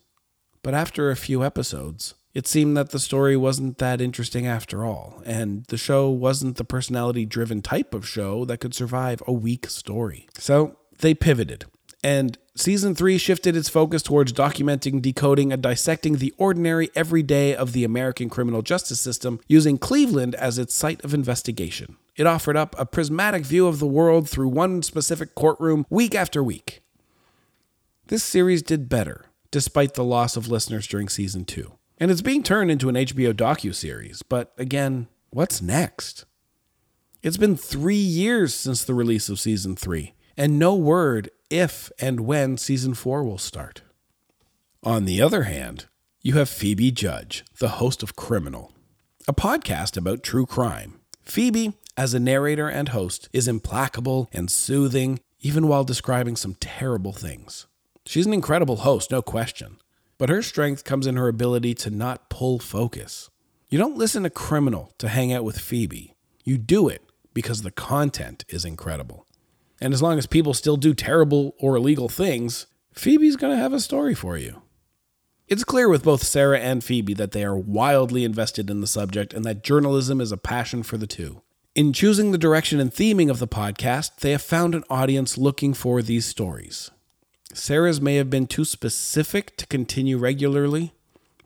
But 0.62 0.74
after 0.74 1.10
a 1.10 1.16
few 1.16 1.42
episodes, 1.42 2.14
it 2.38 2.46
seemed 2.46 2.76
that 2.76 2.90
the 2.90 3.00
story 3.00 3.36
wasn't 3.36 3.78
that 3.78 4.00
interesting 4.00 4.46
after 4.46 4.84
all, 4.84 5.20
and 5.26 5.64
the 5.64 5.76
show 5.76 6.08
wasn't 6.08 6.56
the 6.56 6.62
personality 6.62 7.26
driven 7.26 7.60
type 7.60 7.92
of 7.92 8.06
show 8.06 8.44
that 8.44 8.58
could 8.58 8.72
survive 8.72 9.20
a 9.26 9.32
weak 9.32 9.66
story. 9.66 10.28
So 10.38 10.76
they 11.00 11.14
pivoted, 11.14 11.64
and 12.04 12.38
season 12.54 12.94
three 12.94 13.18
shifted 13.18 13.56
its 13.56 13.68
focus 13.68 14.04
towards 14.04 14.32
documenting, 14.32 15.02
decoding, 15.02 15.52
and 15.52 15.60
dissecting 15.60 16.18
the 16.18 16.32
ordinary 16.38 16.90
everyday 16.94 17.56
of 17.56 17.72
the 17.72 17.82
American 17.82 18.30
criminal 18.30 18.62
justice 18.62 19.00
system 19.00 19.40
using 19.48 19.76
Cleveland 19.76 20.36
as 20.36 20.58
its 20.58 20.74
site 20.74 21.02
of 21.02 21.12
investigation. 21.12 21.96
It 22.14 22.28
offered 22.28 22.56
up 22.56 22.76
a 22.78 22.86
prismatic 22.86 23.44
view 23.44 23.66
of 23.66 23.80
the 23.80 23.88
world 23.88 24.30
through 24.30 24.50
one 24.50 24.84
specific 24.84 25.34
courtroom 25.34 25.86
week 25.90 26.14
after 26.14 26.40
week. 26.40 26.82
This 28.06 28.22
series 28.22 28.62
did 28.62 28.88
better, 28.88 29.24
despite 29.50 29.94
the 29.94 30.04
loss 30.04 30.36
of 30.36 30.46
listeners 30.46 30.86
during 30.86 31.08
season 31.08 31.44
two. 31.44 31.77
And 32.00 32.10
it's 32.10 32.22
being 32.22 32.42
turned 32.42 32.70
into 32.70 32.88
an 32.88 32.94
HBO 32.94 33.32
docu-series, 33.32 34.22
but 34.22 34.52
again, 34.56 35.08
what's 35.30 35.60
next? 35.60 36.24
It's 37.22 37.36
been 37.36 37.56
3 37.56 37.96
years 37.96 38.54
since 38.54 38.84
the 38.84 38.94
release 38.94 39.28
of 39.28 39.40
season 39.40 39.74
3, 39.74 40.14
and 40.36 40.58
no 40.58 40.76
word 40.76 41.30
if 41.50 41.90
and 42.00 42.20
when 42.20 42.56
season 42.56 42.94
4 42.94 43.24
will 43.24 43.38
start. 43.38 43.82
On 44.84 45.06
the 45.06 45.20
other 45.20 45.42
hand, 45.42 45.86
you 46.22 46.34
have 46.34 46.48
Phoebe 46.48 46.92
Judge, 46.92 47.44
the 47.58 47.68
host 47.68 48.04
of 48.04 48.14
Criminal, 48.14 48.72
a 49.26 49.32
podcast 49.32 49.96
about 49.96 50.22
true 50.22 50.46
crime. 50.46 51.00
Phoebe, 51.24 51.72
as 51.96 52.14
a 52.14 52.20
narrator 52.20 52.68
and 52.68 52.90
host, 52.90 53.28
is 53.32 53.48
implacable 53.48 54.28
and 54.32 54.48
soothing, 54.48 55.18
even 55.40 55.66
while 55.66 55.82
describing 55.82 56.36
some 56.36 56.54
terrible 56.60 57.12
things. 57.12 57.66
She's 58.06 58.26
an 58.26 58.32
incredible 58.32 58.76
host, 58.76 59.10
no 59.10 59.20
question. 59.20 59.78
But 60.18 60.28
her 60.28 60.42
strength 60.42 60.84
comes 60.84 61.06
in 61.06 61.16
her 61.16 61.28
ability 61.28 61.74
to 61.74 61.90
not 61.90 62.28
pull 62.28 62.58
focus. 62.58 63.30
You 63.68 63.78
don't 63.78 63.96
listen 63.96 64.24
to 64.24 64.30
Criminal 64.30 64.92
to 64.98 65.08
hang 65.08 65.32
out 65.32 65.44
with 65.44 65.60
Phoebe. 65.60 66.16
You 66.44 66.58
do 66.58 66.88
it 66.88 67.02
because 67.32 67.62
the 67.62 67.70
content 67.70 68.44
is 68.48 68.64
incredible. 68.64 69.26
And 69.80 69.94
as 69.94 70.02
long 70.02 70.18
as 70.18 70.26
people 70.26 70.54
still 70.54 70.76
do 70.76 70.92
terrible 70.92 71.54
or 71.60 71.76
illegal 71.76 72.08
things, 72.08 72.66
Phoebe's 72.92 73.36
going 73.36 73.54
to 73.54 73.62
have 73.62 73.72
a 73.72 73.78
story 73.78 74.14
for 74.14 74.36
you. 74.36 74.62
It's 75.46 75.64
clear 75.64 75.88
with 75.88 76.02
both 76.02 76.24
Sarah 76.24 76.58
and 76.58 76.82
Phoebe 76.82 77.14
that 77.14 77.30
they 77.32 77.44
are 77.44 77.56
wildly 77.56 78.24
invested 78.24 78.68
in 78.68 78.80
the 78.80 78.86
subject 78.86 79.32
and 79.32 79.44
that 79.44 79.62
journalism 79.62 80.20
is 80.20 80.32
a 80.32 80.36
passion 80.36 80.82
for 80.82 80.96
the 80.96 81.06
two. 81.06 81.42
In 81.74 81.92
choosing 81.92 82.32
the 82.32 82.38
direction 82.38 82.80
and 82.80 82.90
theming 82.90 83.30
of 83.30 83.38
the 83.38 83.46
podcast, 83.46 84.16
they 84.16 84.32
have 84.32 84.42
found 84.42 84.74
an 84.74 84.84
audience 84.90 85.38
looking 85.38 85.74
for 85.74 86.02
these 86.02 86.26
stories. 86.26 86.90
Sarah's 87.54 88.00
may 88.00 88.16
have 88.16 88.30
been 88.30 88.46
too 88.46 88.64
specific 88.64 89.56
to 89.56 89.66
continue 89.66 90.18
regularly, 90.18 90.92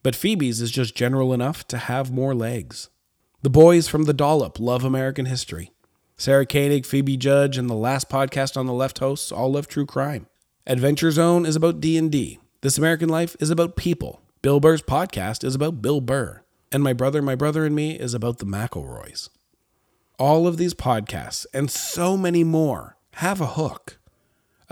but 0.03 0.17
Phoebe's 0.17 0.61
is 0.61 0.71
just 0.71 0.97
general 0.97 1.33
enough 1.33 1.67
to 1.69 1.79
have 1.79 2.11
more 2.11 2.35
legs. 2.35 2.89
The 3.43 3.51
boys 3.51 3.89
from 3.89 4.05
The 4.05 4.13
Dollop 4.13 4.59
love 4.59 4.85
American 4.85 5.27
history. 5.27 5.71
Sarah 6.17 6.47
Koenig, 6.47 6.87
Phoebe 6.87 7.17
Judge, 7.17 7.59
and 7.59 7.69
the 7.69 7.75
last 7.75 8.09
podcast 8.09 8.57
on 8.57 8.67
the 8.67 8.73
left 8.73 8.99
hosts 8.99 9.33
all 9.33 9.53
love 9.53 9.67
true 9.67 9.87
crime. 9.87 10.27
Adventure 10.67 11.11
Zone 11.11 11.45
is 11.45 11.57
about 11.57 11.81
D&D. 11.81 12.39
This 12.61 12.79
American 12.79 13.09
Life 13.09 13.35
is 13.41 13.51
about 13.51 13.77
people. 13.77 14.21
Bill 14.43 14.61
Burr's 14.61 14.83
podcast 14.83 15.43
is 15.43 15.55
about 15.55 15.83
Bill 15.83 16.01
Burr. 16.01 16.43
And 16.71 16.83
My 16.83 16.93
Brother, 16.93 17.21
My 17.21 17.35
Brother 17.35 17.65
and 17.65 17.75
Me 17.75 17.99
is 17.99 18.15
about 18.15 18.39
the 18.39 18.47
McElroys. 18.47 19.29
All 20.19 20.47
of 20.47 20.57
these 20.57 20.75
podcasts 20.75 21.47
and 21.53 21.71
so 21.71 22.17
many 22.17 22.45
more 22.45 22.97
have 23.15 23.41
a 23.41 23.47
hook. 23.49 23.99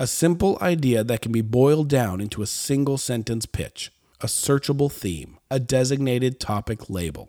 A 0.01 0.07
simple 0.07 0.57
idea 0.63 1.05
that 1.05 1.21
can 1.21 1.31
be 1.31 1.43
boiled 1.43 1.91
down 1.91 2.23
into 2.23 2.41
a 2.41 2.47
single 2.47 2.97
sentence 2.97 3.45
pitch, 3.45 3.93
a 4.23 4.29
searchable 4.29 4.91
theme, 4.91 5.37
a 5.51 5.61
designated 5.61 6.41
topic 6.41 6.89
label. 6.89 7.29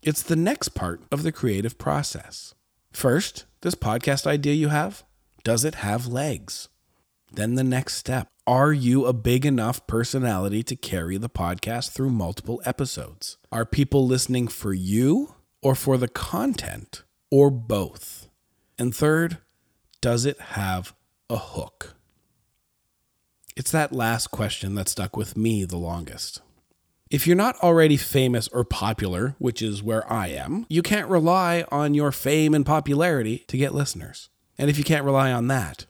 It's 0.00 0.22
the 0.22 0.34
next 0.34 0.70
part 0.70 1.02
of 1.12 1.24
the 1.24 1.30
creative 1.30 1.76
process. 1.76 2.54
First, 2.90 3.44
this 3.60 3.74
podcast 3.74 4.26
idea 4.26 4.54
you 4.54 4.68
have, 4.68 5.04
does 5.44 5.62
it 5.62 5.74
have 5.74 6.06
legs? 6.06 6.70
Then 7.30 7.54
the 7.54 7.62
next 7.62 7.96
step, 7.96 8.28
are 8.46 8.72
you 8.72 9.04
a 9.04 9.12
big 9.12 9.44
enough 9.44 9.86
personality 9.86 10.62
to 10.62 10.74
carry 10.74 11.18
the 11.18 11.28
podcast 11.28 11.90
through 11.90 12.08
multiple 12.08 12.62
episodes? 12.64 13.36
Are 13.52 13.66
people 13.66 14.06
listening 14.06 14.48
for 14.48 14.72
you 14.72 15.34
or 15.60 15.74
for 15.74 15.98
the 15.98 16.08
content 16.08 17.02
or 17.30 17.50
both? 17.50 18.30
And 18.78 18.96
third, 18.96 19.36
does 20.00 20.24
it 20.24 20.40
have 20.40 20.94
a 21.28 21.36
hook? 21.36 21.95
It's 23.56 23.70
that 23.70 23.90
last 23.90 24.30
question 24.30 24.74
that 24.74 24.86
stuck 24.86 25.16
with 25.16 25.34
me 25.34 25.64
the 25.64 25.78
longest. 25.78 26.42
If 27.10 27.26
you're 27.26 27.34
not 27.34 27.56
already 27.62 27.96
famous 27.96 28.48
or 28.48 28.64
popular, 28.64 29.34
which 29.38 29.62
is 29.62 29.82
where 29.82 30.10
I 30.12 30.26
am, 30.26 30.66
you 30.68 30.82
can't 30.82 31.08
rely 31.08 31.64
on 31.72 31.94
your 31.94 32.12
fame 32.12 32.52
and 32.52 32.66
popularity 32.66 33.44
to 33.48 33.56
get 33.56 33.74
listeners. 33.74 34.28
And 34.58 34.68
if 34.68 34.76
you 34.76 34.84
can't 34.84 35.06
rely 35.06 35.32
on 35.32 35.48
that, 35.48 35.86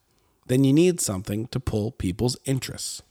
then 0.46 0.62
you 0.62 0.72
need 0.72 1.00
something 1.00 1.48
to 1.48 1.58
pull 1.58 1.90
people's 1.90 2.36
interests. 2.44 3.02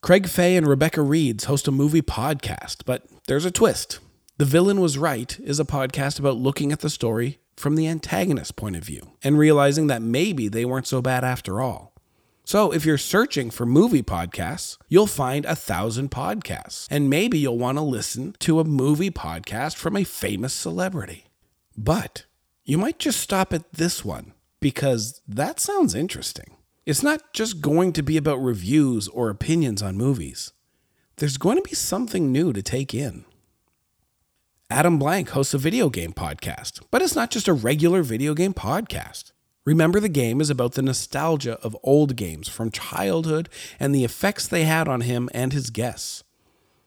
Craig 0.00 0.28
Fay 0.28 0.56
and 0.56 0.68
Rebecca 0.68 1.02
Reeds 1.02 1.44
host 1.44 1.66
a 1.66 1.72
movie 1.72 2.02
podcast, 2.02 2.84
but 2.86 3.06
there's 3.26 3.44
a 3.44 3.50
twist. 3.50 3.98
The 4.38 4.44
Villain 4.44 4.80
Was 4.80 4.96
Right 4.96 5.36
is 5.40 5.58
a 5.58 5.64
podcast 5.64 6.20
about 6.20 6.36
looking 6.36 6.70
at 6.70 6.80
the 6.80 6.90
story 6.90 7.40
from 7.56 7.74
the 7.74 7.88
antagonist's 7.88 8.52
point 8.52 8.76
of 8.76 8.84
view 8.84 9.14
and 9.24 9.38
realizing 9.38 9.88
that 9.88 10.02
maybe 10.02 10.46
they 10.46 10.64
weren't 10.64 10.86
so 10.86 11.02
bad 11.02 11.24
after 11.24 11.60
all. 11.60 11.93
So, 12.46 12.72
if 12.72 12.84
you're 12.84 12.98
searching 12.98 13.50
for 13.50 13.64
movie 13.64 14.02
podcasts, 14.02 14.76
you'll 14.88 15.06
find 15.06 15.46
a 15.46 15.56
thousand 15.56 16.10
podcasts, 16.10 16.86
and 16.90 17.08
maybe 17.08 17.38
you'll 17.38 17.58
want 17.58 17.78
to 17.78 17.82
listen 17.82 18.36
to 18.40 18.60
a 18.60 18.64
movie 18.64 19.10
podcast 19.10 19.76
from 19.76 19.96
a 19.96 20.04
famous 20.04 20.52
celebrity. 20.52 21.24
But 21.74 22.26
you 22.62 22.76
might 22.76 22.98
just 22.98 23.18
stop 23.18 23.54
at 23.54 23.72
this 23.72 24.04
one 24.04 24.34
because 24.60 25.22
that 25.26 25.58
sounds 25.58 25.94
interesting. 25.94 26.56
It's 26.84 27.02
not 27.02 27.32
just 27.32 27.62
going 27.62 27.94
to 27.94 28.02
be 28.02 28.18
about 28.18 28.42
reviews 28.42 29.08
or 29.08 29.30
opinions 29.30 29.82
on 29.82 29.96
movies, 29.96 30.52
there's 31.16 31.38
going 31.38 31.56
to 31.56 31.62
be 31.62 31.74
something 31.74 32.30
new 32.30 32.52
to 32.52 32.62
take 32.62 32.92
in. 32.92 33.24
Adam 34.68 34.98
Blank 34.98 35.30
hosts 35.30 35.54
a 35.54 35.58
video 35.58 35.88
game 35.88 36.12
podcast, 36.12 36.82
but 36.90 37.00
it's 37.00 37.14
not 37.14 37.30
just 37.30 37.48
a 37.48 37.52
regular 37.52 38.02
video 38.02 38.34
game 38.34 38.52
podcast. 38.52 39.32
Remember 39.64 39.98
the 39.98 40.10
Game 40.10 40.42
is 40.42 40.50
about 40.50 40.72
the 40.72 40.82
nostalgia 40.82 41.58
of 41.62 41.76
old 41.82 42.16
games 42.16 42.48
from 42.48 42.70
childhood 42.70 43.48
and 43.80 43.94
the 43.94 44.04
effects 44.04 44.46
they 44.46 44.64
had 44.64 44.88
on 44.88 45.00
him 45.00 45.30
and 45.32 45.54
his 45.54 45.70
guests. 45.70 46.22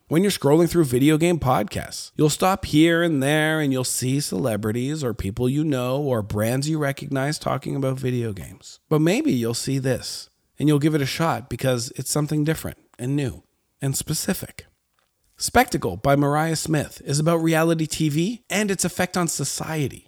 When 0.10 0.22
you're 0.22 0.32
scrolling 0.32 0.70
through 0.70 0.86
video 0.86 1.18
game 1.18 1.40
podcasts, 1.40 2.12
you'll 2.16 2.30
stop 2.30 2.66
here 2.66 3.02
and 3.02 3.22
there 3.22 3.60
and 3.60 3.74
you'll 3.74 3.84
see 3.84 4.20
celebrities 4.20 5.04
or 5.04 5.16
people 5.16 5.50
you 5.50 5.64
know 5.64 6.00
or 6.00 6.22
brands 6.22 6.70
you 6.70 6.78
recognize 6.78 7.40
talking 7.40 7.76
about 7.76 8.00
video 8.00 8.32
games. 8.32 8.80
But 8.90 9.02
maybe 9.02 9.34
you'll 9.34 9.56
see 9.56 9.80
this 9.80 10.30
and 10.60 10.70
you'll 10.70 10.78
give 10.78 10.94
it 10.94 11.02
a 11.02 11.06
shot 11.08 11.50
because 11.50 11.92
it's 11.96 12.12
something 12.12 12.44
different 12.44 12.78
and 13.00 13.16
new 13.16 13.42
and 13.82 13.98
specific. 13.98 14.68
Spectacle 15.36 15.98
by 15.98 16.16
Mariah 16.16 16.56
Smith 16.56 17.02
is 17.04 17.20
about 17.20 17.42
reality 17.42 17.88
TV 17.88 18.44
and 18.52 18.70
its 18.70 18.86
effect 18.86 19.18
on 19.18 19.28
society. 19.28 20.07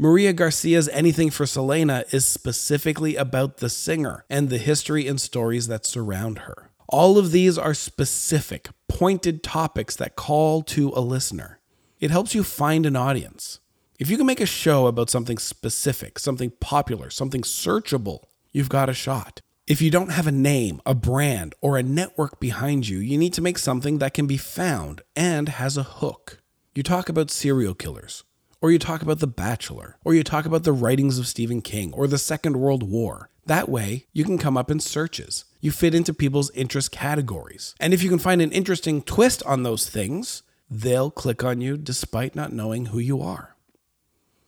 Maria 0.00 0.32
Garcia's 0.32 0.88
Anything 0.90 1.28
for 1.28 1.44
Selena 1.44 2.04
is 2.12 2.24
specifically 2.24 3.16
about 3.16 3.56
the 3.56 3.68
singer 3.68 4.24
and 4.30 4.48
the 4.48 4.58
history 4.58 5.08
and 5.08 5.20
stories 5.20 5.66
that 5.66 5.84
surround 5.84 6.38
her. 6.40 6.70
All 6.88 7.18
of 7.18 7.32
these 7.32 7.58
are 7.58 7.74
specific, 7.74 8.68
pointed 8.86 9.42
topics 9.42 9.96
that 9.96 10.14
call 10.14 10.62
to 10.62 10.92
a 10.94 11.00
listener. 11.00 11.58
It 11.98 12.12
helps 12.12 12.32
you 12.32 12.44
find 12.44 12.86
an 12.86 12.94
audience. 12.94 13.58
If 13.98 14.08
you 14.08 14.16
can 14.16 14.26
make 14.26 14.40
a 14.40 14.46
show 14.46 14.86
about 14.86 15.10
something 15.10 15.36
specific, 15.36 16.20
something 16.20 16.52
popular, 16.60 17.10
something 17.10 17.42
searchable, 17.42 18.22
you've 18.52 18.68
got 18.68 18.88
a 18.88 18.94
shot. 18.94 19.40
If 19.66 19.82
you 19.82 19.90
don't 19.90 20.12
have 20.12 20.28
a 20.28 20.32
name, 20.32 20.80
a 20.86 20.94
brand, 20.94 21.56
or 21.60 21.76
a 21.76 21.82
network 21.82 22.38
behind 22.38 22.86
you, 22.88 22.98
you 22.98 23.18
need 23.18 23.32
to 23.32 23.42
make 23.42 23.58
something 23.58 23.98
that 23.98 24.14
can 24.14 24.28
be 24.28 24.36
found 24.36 25.02
and 25.16 25.48
has 25.48 25.76
a 25.76 25.82
hook. 25.82 26.40
You 26.72 26.84
talk 26.84 27.08
about 27.08 27.32
serial 27.32 27.74
killers, 27.74 28.22
or 28.60 28.70
you 28.70 28.78
talk 28.78 29.02
about 29.02 29.20
The 29.20 29.26
Bachelor, 29.26 29.96
or 30.04 30.14
you 30.14 30.24
talk 30.24 30.46
about 30.46 30.64
the 30.64 30.72
writings 30.72 31.18
of 31.18 31.28
Stephen 31.28 31.62
King, 31.62 31.92
or 31.92 32.06
the 32.06 32.18
Second 32.18 32.56
World 32.56 32.82
War. 32.82 33.30
That 33.46 33.68
way, 33.68 34.06
you 34.12 34.24
can 34.24 34.36
come 34.38 34.56
up 34.56 34.70
in 34.70 34.80
searches. 34.80 35.44
You 35.60 35.70
fit 35.70 35.94
into 35.94 36.12
people's 36.12 36.50
interest 36.50 36.92
categories. 36.92 37.74
And 37.80 37.94
if 37.94 38.02
you 38.02 38.10
can 38.10 38.18
find 38.18 38.42
an 38.42 38.52
interesting 38.52 39.00
twist 39.02 39.42
on 39.44 39.62
those 39.62 39.88
things, 39.88 40.42
they'll 40.70 41.10
click 41.10 41.42
on 41.42 41.60
you 41.60 41.76
despite 41.76 42.34
not 42.34 42.52
knowing 42.52 42.86
who 42.86 42.98
you 42.98 43.22
are. 43.22 43.56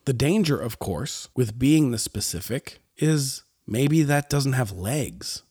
The 0.04 0.12
danger, 0.12 0.58
of 0.58 0.78
course, 0.78 1.28
with 1.34 1.58
being 1.58 1.90
the 1.90 1.98
specific 1.98 2.80
is 2.98 3.42
maybe 3.66 4.02
that 4.02 4.28
doesn't 4.28 4.54
have 4.54 4.72
legs. 4.72 5.44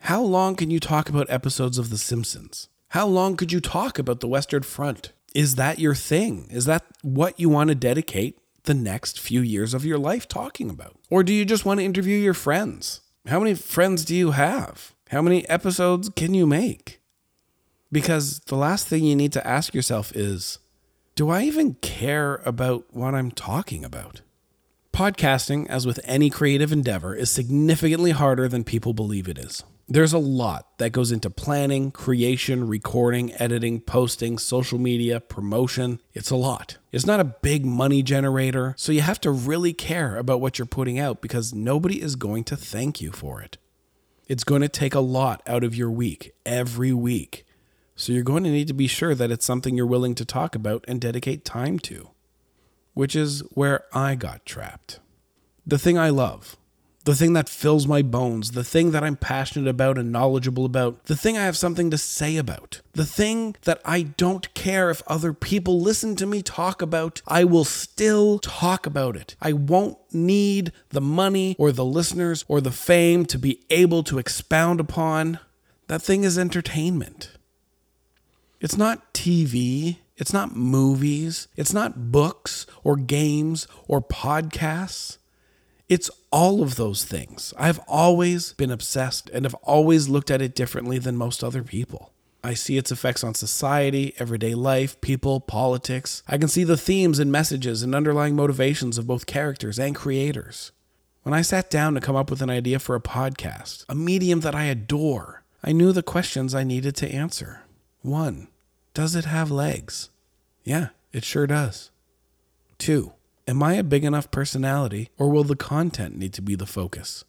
How 0.00 0.20
long 0.22 0.56
can 0.56 0.70
you 0.70 0.80
talk 0.80 1.08
about 1.08 1.30
episodes 1.30 1.78
of 1.78 1.90
The 1.90 1.98
Simpsons? 1.98 2.68
How 2.88 3.06
long 3.06 3.36
could 3.36 3.52
you 3.52 3.60
talk 3.60 3.98
about 3.98 4.20
the 4.20 4.28
Western 4.28 4.64
Front? 4.64 5.12
Is 5.34 5.54
that 5.56 5.78
your 5.78 5.94
thing? 5.94 6.46
Is 6.50 6.64
that 6.66 6.84
what 7.02 7.38
you 7.38 7.48
want 7.48 7.68
to 7.68 7.74
dedicate 7.74 8.38
the 8.64 8.74
next 8.74 9.18
few 9.18 9.40
years 9.40 9.74
of 9.74 9.84
your 9.84 9.98
life 9.98 10.28
talking 10.28 10.70
about? 10.70 10.96
Or 11.10 11.22
do 11.22 11.32
you 11.32 11.44
just 11.44 11.64
want 11.64 11.80
to 11.80 11.84
interview 11.84 12.18
your 12.18 12.34
friends? 12.34 13.00
How 13.26 13.38
many 13.38 13.54
friends 13.54 14.04
do 14.04 14.14
you 14.14 14.32
have? 14.32 14.94
How 15.10 15.22
many 15.22 15.48
episodes 15.48 16.10
can 16.16 16.34
you 16.34 16.46
make? 16.46 17.00
Because 17.90 18.40
the 18.40 18.56
last 18.56 18.86
thing 18.88 19.04
you 19.04 19.16
need 19.16 19.32
to 19.32 19.46
ask 19.46 19.74
yourself 19.74 20.12
is 20.14 20.58
do 21.14 21.28
I 21.28 21.42
even 21.42 21.74
care 21.74 22.36
about 22.46 22.86
what 22.90 23.14
I'm 23.14 23.30
talking 23.30 23.84
about? 23.84 24.22
Podcasting, 24.92 25.68
as 25.68 25.86
with 25.86 26.00
any 26.04 26.30
creative 26.30 26.72
endeavor, 26.72 27.14
is 27.14 27.30
significantly 27.30 28.12
harder 28.12 28.48
than 28.48 28.64
people 28.64 28.94
believe 28.94 29.28
it 29.28 29.38
is. 29.38 29.62
There's 29.92 30.14
a 30.14 30.18
lot 30.18 30.78
that 30.78 30.92
goes 30.92 31.12
into 31.12 31.28
planning, 31.28 31.90
creation, 31.90 32.66
recording, 32.66 33.30
editing, 33.34 33.78
posting, 33.78 34.38
social 34.38 34.78
media, 34.78 35.20
promotion. 35.20 36.00
It's 36.14 36.30
a 36.30 36.36
lot. 36.36 36.78
It's 36.92 37.04
not 37.04 37.20
a 37.20 37.24
big 37.24 37.66
money 37.66 38.02
generator, 38.02 38.72
so 38.78 38.90
you 38.90 39.02
have 39.02 39.20
to 39.20 39.30
really 39.30 39.74
care 39.74 40.16
about 40.16 40.40
what 40.40 40.58
you're 40.58 40.64
putting 40.64 40.98
out 40.98 41.20
because 41.20 41.52
nobody 41.52 42.00
is 42.00 42.16
going 42.16 42.44
to 42.44 42.56
thank 42.56 43.02
you 43.02 43.12
for 43.12 43.42
it. 43.42 43.58
It's 44.26 44.44
going 44.44 44.62
to 44.62 44.68
take 44.70 44.94
a 44.94 45.00
lot 45.00 45.42
out 45.46 45.62
of 45.62 45.74
your 45.74 45.90
week 45.90 46.32
every 46.46 46.94
week. 46.94 47.44
So 47.94 48.14
you're 48.14 48.22
going 48.22 48.44
to 48.44 48.50
need 48.50 48.68
to 48.68 48.72
be 48.72 48.86
sure 48.86 49.14
that 49.14 49.30
it's 49.30 49.44
something 49.44 49.76
you're 49.76 49.84
willing 49.84 50.14
to 50.14 50.24
talk 50.24 50.54
about 50.54 50.86
and 50.88 51.02
dedicate 51.02 51.44
time 51.44 51.78
to, 51.80 52.08
which 52.94 53.14
is 53.14 53.40
where 53.50 53.84
I 53.92 54.14
got 54.14 54.46
trapped. 54.46 55.00
The 55.66 55.78
thing 55.78 55.98
I 55.98 56.08
love, 56.08 56.56
the 57.04 57.14
thing 57.14 57.32
that 57.32 57.48
fills 57.48 57.86
my 57.86 58.00
bones, 58.02 58.52
the 58.52 58.62
thing 58.62 58.92
that 58.92 59.02
I'm 59.02 59.16
passionate 59.16 59.68
about 59.68 59.98
and 59.98 60.12
knowledgeable 60.12 60.64
about, 60.64 61.04
the 61.04 61.16
thing 61.16 61.36
I 61.36 61.44
have 61.44 61.56
something 61.56 61.90
to 61.90 61.98
say 61.98 62.36
about, 62.36 62.80
the 62.92 63.04
thing 63.04 63.56
that 63.62 63.80
I 63.84 64.02
don't 64.02 64.52
care 64.54 64.88
if 64.90 65.02
other 65.06 65.32
people 65.32 65.80
listen 65.80 66.14
to 66.16 66.26
me 66.26 66.42
talk 66.42 66.80
about, 66.80 67.20
I 67.26 67.44
will 67.44 67.64
still 67.64 68.38
talk 68.38 68.86
about 68.86 69.16
it. 69.16 69.34
I 69.40 69.52
won't 69.52 69.98
need 70.12 70.72
the 70.90 71.00
money 71.00 71.56
or 71.58 71.72
the 71.72 71.84
listeners 71.84 72.44
or 72.46 72.60
the 72.60 72.70
fame 72.70 73.26
to 73.26 73.38
be 73.38 73.60
able 73.70 74.04
to 74.04 74.18
expound 74.18 74.78
upon. 74.78 75.40
That 75.88 76.02
thing 76.02 76.22
is 76.22 76.38
entertainment. 76.38 77.32
It's 78.60 78.78
not 78.78 79.12
TV. 79.12 79.96
It's 80.16 80.32
not 80.32 80.54
movies. 80.54 81.48
It's 81.56 81.72
not 81.72 82.12
books 82.12 82.64
or 82.84 82.94
games 82.96 83.66
or 83.88 84.00
podcasts. 84.00 85.18
It's 85.92 86.10
all 86.30 86.62
of 86.62 86.76
those 86.76 87.04
things. 87.04 87.52
I've 87.58 87.78
always 87.86 88.54
been 88.54 88.70
obsessed 88.70 89.28
and 89.28 89.44
have 89.44 89.52
always 89.56 90.08
looked 90.08 90.30
at 90.30 90.40
it 90.40 90.54
differently 90.54 90.98
than 90.98 91.18
most 91.18 91.44
other 91.44 91.62
people. 91.62 92.14
I 92.42 92.54
see 92.54 92.78
its 92.78 92.90
effects 92.90 93.22
on 93.22 93.34
society, 93.34 94.14
everyday 94.18 94.54
life, 94.54 94.98
people, 95.02 95.38
politics. 95.38 96.22
I 96.26 96.38
can 96.38 96.48
see 96.48 96.64
the 96.64 96.78
themes 96.78 97.18
and 97.18 97.30
messages 97.30 97.82
and 97.82 97.94
underlying 97.94 98.34
motivations 98.34 98.96
of 98.96 99.06
both 99.06 99.26
characters 99.26 99.78
and 99.78 99.94
creators. 99.94 100.72
When 101.24 101.34
I 101.34 101.42
sat 101.42 101.68
down 101.68 101.92
to 101.92 102.00
come 102.00 102.16
up 102.16 102.30
with 102.30 102.40
an 102.40 102.48
idea 102.48 102.78
for 102.78 102.96
a 102.96 103.00
podcast, 103.02 103.84
a 103.86 103.94
medium 103.94 104.40
that 104.40 104.54
I 104.54 104.64
adore, 104.64 105.44
I 105.62 105.72
knew 105.72 105.92
the 105.92 106.02
questions 106.02 106.54
I 106.54 106.64
needed 106.64 106.96
to 106.96 107.14
answer. 107.14 107.64
One, 108.00 108.48
does 108.94 109.14
it 109.14 109.26
have 109.26 109.50
legs? 109.50 110.08
Yeah, 110.64 110.88
it 111.12 111.22
sure 111.22 111.46
does. 111.46 111.90
Two, 112.78 113.12
Am 113.48 113.62
I 113.62 113.74
a 113.74 113.82
big 113.82 114.04
enough 114.04 114.30
personality, 114.30 115.10
or 115.18 115.28
will 115.28 115.44
the 115.44 115.56
content 115.56 116.16
need 116.16 116.32
to 116.34 116.42
be 116.42 116.54
the 116.54 116.66
focus? 116.66 117.24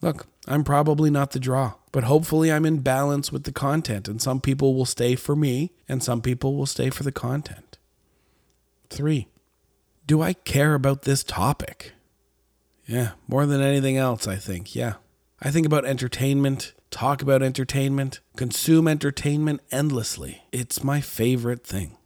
Look, 0.00 0.26
I'm 0.48 0.64
probably 0.64 1.10
not 1.10 1.30
the 1.30 1.38
draw, 1.38 1.74
but 1.92 2.04
hopefully 2.04 2.50
I'm 2.50 2.66
in 2.66 2.80
balance 2.80 3.30
with 3.30 3.44
the 3.44 3.52
content, 3.52 4.08
and 4.08 4.20
some 4.20 4.40
people 4.40 4.74
will 4.74 4.86
stay 4.86 5.14
for 5.14 5.36
me, 5.36 5.72
and 5.88 6.02
some 6.02 6.20
people 6.22 6.56
will 6.56 6.66
stay 6.66 6.90
for 6.90 7.02
the 7.02 7.12
content. 7.12 7.78
Three, 8.90 9.28
do 10.06 10.20
I 10.22 10.32
care 10.32 10.74
about 10.74 11.02
this 11.02 11.22
topic? 11.22 11.92
Yeah, 12.86 13.12
more 13.28 13.46
than 13.46 13.60
anything 13.60 13.96
else, 13.96 14.26
I 14.26 14.36
think. 14.36 14.74
Yeah. 14.74 14.94
I 15.40 15.50
think 15.50 15.66
about 15.66 15.84
entertainment, 15.84 16.72
talk 16.90 17.20
about 17.22 17.42
entertainment, 17.42 18.20
consume 18.36 18.86
entertainment 18.88 19.60
endlessly. 19.70 20.44
It's 20.52 20.84
my 20.84 21.00
favorite 21.00 21.64
thing. 21.64 21.96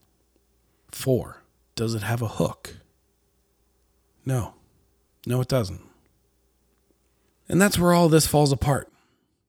Four, 0.91 1.43
does 1.75 1.95
it 1.95 2.03
have 2.03 2.23
a 2.23 2.29
hook? 2.29 2.77
No. 4.27 4.55
No, 5.25 5.41
it 5.41 5.49
doesn't. 5.49 5.81
And 7.49 7.63
that's 7.63 7.79
where 7.79 7.95
all 7.95 8.09
this 8.09 8.27
falls 8.27 8.53
apart. 8.53 8.93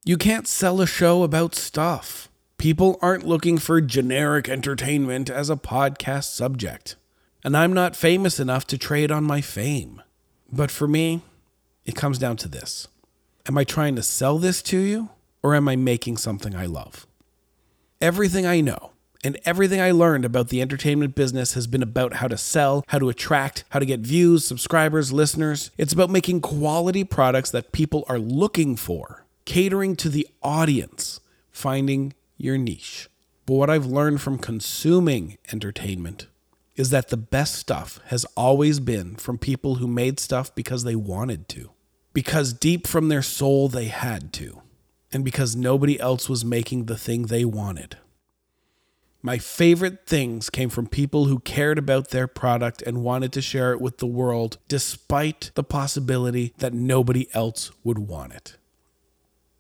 You 0.06 0.18
can't 0.18 0.48
sell 0.48 0.80
a 0.80 0.88
show 0.88 1.24
about 1.24 1.56
stuff. 1.56 2.30
People 2.58 2.98
aren't 3.02 3.26
looking 3.28 3.58
for 3.58 3.82
generic 3.82 4.48
entertainment 4.48 5.30
as 5.30 5.50
a 5.50 5.56
podcast 5.56 6.32
subject. 6.32 6.96
And 7.44 7.58
I'm 7.58 7.74
not 7.74 7.96
famous 7.96 8.40
enough 8.40 8.66
to 8.68 8.78
trade 8.78 9.12
on 9.12 9.24
my 9.24 9.42
fame. 9.42 10.02
But 10.52 10.72
for 10.72 10.88
me, 10.88 11.22
it 11.86 11.96
comes 11.96 12.20
down 12.20 12.38
to 12.38 12.48
this 12.48 12.88
Am 13.48 13.58
I 13.58 13.64
trying 13.64 13.96
to 13.96 14.04
sell 14.04 14.38
this 14.38 14.62
to 14.64 14.78
you, 14.78 15.10
or 15.44 15.56
am 15.56 15.68
I 15.68 15.76
making 15.76 16.18
something 16.18 16.56
I 16.56 16.66
love? 16.66 17.08
Everything 18.00 18.46
I 18.46 18.62
know 18.62 18.92
and 19.24 19.40
everything 19.46 19.82
I 19.82 19.92
learned 19.92 20.26
about 20.26 20.50
the 20.50 20.62
entertainment 20.62 21.16
business 21.16 21.54
has 21.54 21.68
been 21.68 21.84
about 21.84 22.16
how 22.16 22.28
to 22.28 22.38
sell, 22.38 22.84
how 22.88 23.00
to 23.00 23.10
attract, 23.10 23.64
how 23.70 23.80
to 23.80 23.86
get 23.86 24.02
views, 24.02 24.46
subscribers, 24.46 25.12
listeners. 25.12 25.72
It's 25.78 25.94
about 25.94 26.10
making 26.10 26.42
quality 26.42 27.04
products 27.04 27.52
that 27.52 27.72
people 27.72 28.06
are 28.08 28.20
looking 28.20 28.76
for, 28.76 29.26
catering 29.46 29.96
to 29.98 30.10
the 30.10 30.28
audience, 30.44 31.20
finding 31.52 32.14
your 32.38 32.58
niche. 32.58 33.10
But 33.46 33.56
what 33.56 33.70
I've 33.70 33.86
learned 33.86 34.22
from 34.22 34.38
consuming 34.38 35.38
entertainment 35.52 36.28
is 36.76 36.92
that 36.92 37.10
the 37.10 37.18
best 37.18 37.56
stuff 37.56 38.00
has 38.06 38.26
always 38.36 38.80
been 38.80 39.16
from 39.16 39.38
people 39.38 39.76
who 39.76 39.88
made 39.88 40.20
stuff 40.20 40.54
because 40.54 40.84
they 40.84 40.96
wanted 40.96 41.50
to, 41.50 41.72
because 42.14 42.54
deep 42.54 42.86
from 42.86 43.08
their 43.10 43.24
soul 43.24 43.68
they 43.68 43.86
had 43.86 44.32
to, 44.34 44.62
and 45.12 45.26
because 45.26 45.56
nobody 45.56 46.00
else 46.00 46.30
was 46.30 46.46
making 46.46 46.86
the 46.86 46.98
thing 46.98 47.24
they 47.24 47.46
wanted. 47.46 47.98
My 49.28 49.40
favorite 49.40 50.06
things 50.06 50.50
came 50.50 50.70
from 50.70 50.88
people 50.88 51.26
who 51.26 51.40
cared 51.40 51.78
about 51.78 52.12
their 52.12 52.28
product 52.28 52.82
and 52.82 53.04
wanted 53.04 53.34
to 53.34 53.42
share 53.42 53.74
it 53.74 53.82
with 53.82 53.98
the 53.98 54.08
world 54.08 54.58
despite 54.70 55.52
the 55.54 55.66
possibility 55.66 56.54
that 56.60 56.74
nobody 56.74 57.28
else 57.34 57.70
would 57.84 58.00
want 58.00 58.32
it. 58.32 58.56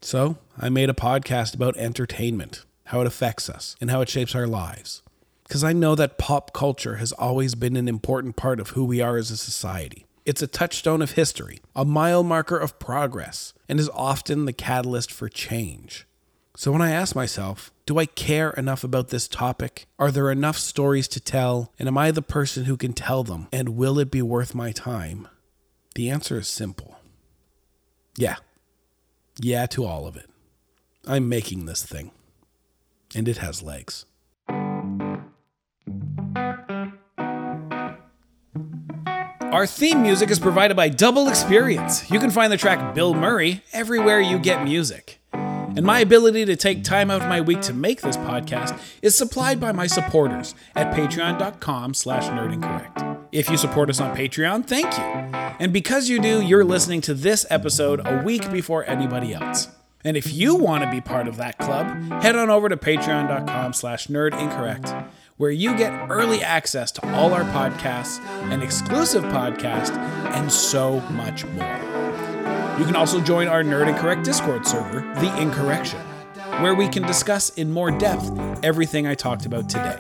So, 0.01 0.37
I 0.57 0.69
made 0.69 0.89
a 0.89 0.93
podcast 0.93 1.53
about 1.53 1.75
entertainment, 1.75 2.63
how 2.85 3.01
it 3.01 3.07
affects 3.07 3.49
us, 3.49 3.75
and 3.81 3.91
how 3.91 3.99
it 3.99 4.07
shapes 4.07 4.33
our 4.33 4.47
lives. 4.47 5.03
Because 5.43 5.65
I 5.65 5.73
know 5.73 5.95
that 5.95 6.17
pop 6.17 6.53
culture 6.53 6.95
has 6.95 7.11
always 7.11 7.53
been 7.53 7.75
an 7.75 7.89
important 7.89 8.37
part 8.37 8.61
of 8.61 8.69
who 8.69 8.85
we 8.85 9.01
are 9.01 9.17
as 9.17 9.31
a 9.31 9.35
society. 9.35 10.05
It's 10.25 10.41
a 10.41 10.47
touchstone 10.47 11.01
of 11.01 11.11
history, 11.11 11.59
a 11.75 11.83
mile 11.83 12.23
marker 12.23 12.57
of 12.57 12.79
progress, 12.79 13.53
and 13.67 13.81
is 13.81 13.89
often 13.89 14.45
the 14.45 14.53
catalyst 14.53 15.11
for 15.11 15.27
change. 15.27 16.07
So 16.59 16.71
when 16.71 16.81
I 16.81 16.89
ask 16.89 17.15
myself, 17.15 17.71
do 17.85 17.99
I 17.99 18.07
care 18.07 18.49
enough 18.49 18.83
about 18.83 19.09
this 19.09 19.27
topic? 19.27 19.85
Are 19.99 20.09
there 20.09 20.31
enough 20.31 20.57
stories 20.57 21.07
to 21.09 21.19
tell? 21.19 21.71
And 21.77 21.87
am 21.87 21.99
I 21.99 22.09
the 22.09 22.23
person 22.23 22.65
who 22.65 22.75
can 22.75 22.93
tell 22.93 23.23
them? 23.23 23.47
And 23.53 23.77
will 23.77 23.99
it 23.99 24.09
be 24.09 24.23
worth 24.23 24.55
my 24.55 24.71
time? 24.71 25.27
The 25.93 26.09
answer 26.09 26.39
is 26.39 26.47
simple. 26.47 26.97
Yeah. 28.17 28.37
Yeah 29.39 29.67
to 29.67 29.85
all 29.85 30.07
of 30.07 30.17
it. 30.17 30.31
I'm 31.05 31.29
making 31.29 31.67
this 31.67 31.85
thing. 31.85 32.09
And 33.13 33.27
it 33.27 33.37
has 33.37 33.61
legs. 33.61 34.05
Our 39.53 39.67
theme 39.67 40.01
music 40.01 40.31
is 40.31 40.39
provided 40.39 40.75
by 40.75 40.89
Double 40.89 41.29
Experience. 41.29 42.09
You 42.09 42.19
can 42.19 42.31
find 42.31 42.51
the 42.51 42.57
track 42.57 42.95
Bill 42.95 43.13
Murray 43.13 43.63
everywhere 43.73 44.19
you 44.19 44.39
get 44.39 44.63
music. 44.63 45.19
And 45.77 45.85
my 45.85 45.99
ability 45.99 46.43
to 46.45 46.55
take 46.55 46.83
time 46.83 47.11
out 47.11 47.21
of 47.21 47.29
my 47.29 47.39
week 47.39 47.61
to 47.61 47.73
make 47.73 48.01
this 48.01 48.17
podcast 48.17 48.81
is 49.03 49.15
supplied 49.15 49.59
by 49.59 49.71
my 49.71 49.85
supporters 49.85 50.55
at 50.75 50.91
patreon.com 50.91 51.93
slash 51.93 52.23
nerdincorrect. 52.23 53.27
If 53.31 53.47
you 53.47 53.57
support 53.57 53.91
us 53.91 53.99
on 53.99 54.17
Patreon, 54.17 54.65
thank 54.65 54.91
you. 54.97 55.03
And 55.03 55.71
because 55.71 56.09
you 56.09 56.19
do, 56.19 56.41
you're 56.41 56.65
listening 56.65 57.01
to 57.01 57.13
this 57.13 57.45
episode 57.51 58.01
a 58.03 58.23
week 58.23 58.51
before 58.51 58.85
anybody 58.89 59.35
else. 59.35 59.67
And 60.03 60.17
if 60.17 60.33
you 60.33 60.55
want 60.55 60.83
to 60.83 60.89
be 60.89 60.99
part 60.99 61.27
of 61.27 61.37
that 61.37 61.59
club, 61.59 61.87
head 62.23 62.35
on 62.35 62.49
over 62.49 62.69
to 62.69 62.77
patreon.com 62.77 63.73
slash 63.73 64.07
nerdincorrect 64.07 65.07
where 65.37 65.51
you 65.51 65.77
get 65.77 66.09
early 66.09 66.41
access 66.41 66.91
to 66.93 67.15
all 67.15 67.33
our 67.33 67.43
podcasts, 67.43 68.19
an 68.51 68.63
exclusive 68.63 69.23
podcast, 69.25 69.95
and 70.31 70.51
so 70.51 70.99
much 71.11 71.45
more. 71.45 71.96
You 72.77 72.85
can 72.85 72.95
also 72.95 73.19
join 73.19 73.47
our 73.47 73.63
Nerd 73.63 73.87
Incorrect 73.87 74.23
Discord 74.23 74.67
server, 74.67 75.01
The 75.15 75.35
Incorrection, 75.41 75.99
where 76.61 76.75
we 76.75 76.87
can 76.87 77.01
discuss 77.01 77.49
in 77.49 77.71
more 77.71 77.89
depth 77.89 78.29
everything 78.63 79.07
I 79.07 79.15
talked 79.15 79.47
about 79.47 79.67
today. 79.67 79.99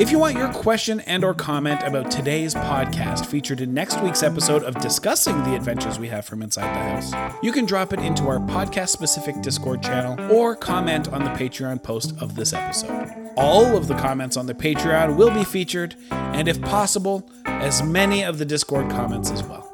If 0.00 0.10
you 0.10 0.18
want 0.18 0.36
your 0.36 0.52
question 0.52 0.98
and 1.00 1.22
or 1.22 1.32
comment 1.32 1.80
about 1.84 2.10
today's 2.10 2.54
podcast 2.54 3.26
featured 3.26 3.60
in 3.60 3.72
next 3.72 4.00
week's 4.00 4.24
episode 4.24 4.64
of 4.64 4.74
discussing 4.80 5.44
the 5.44 5.54
adventures 5.54 6.00
we 6.00 6.08
have 6.08 6.24
from 6.24 6.42
inside 6.42 6.74
the 6.74 7.12
house, 7.12 7.36
you 7.40 7.52
can 7.52 7.66
drop 7.66 7.92
it 7.92 8.00
into 8.00 8.26
our 8.26 8.40
podcast 8.40 8.88
specific 8.88 9.40
Discord 9.40 9.80
channel 9.80 10.18
or 10.34 10.56
comment 10.56 11.08
on 11.12 11.22
the 11.22 11.30
Patreon 11.30 11.84
post 11.84 12.14
of 12.20 12.34
this 12.34 12.52
episode. 12.52 13.30
All 13.36 13.76
of 13.76 13.86
the 13.86 13.94
comments 13.94 14.36
on 14.36 14.46
the 14.46 14.54
Patreon 14.54 15.14
will 15.14 15.30
be 15.30 15.44
featured, 15.44 15.94
and 16.10 16.48
if 16.48 16.60
possible, 16.62 17.30
as 17.44 17.80
many 17.80 18.24
of 18.24 18.38
the 18.38 18.44
Discord 18.44 18.90
comments 18.90 19.30
as 19.30 19.44
well. 19.44 19.68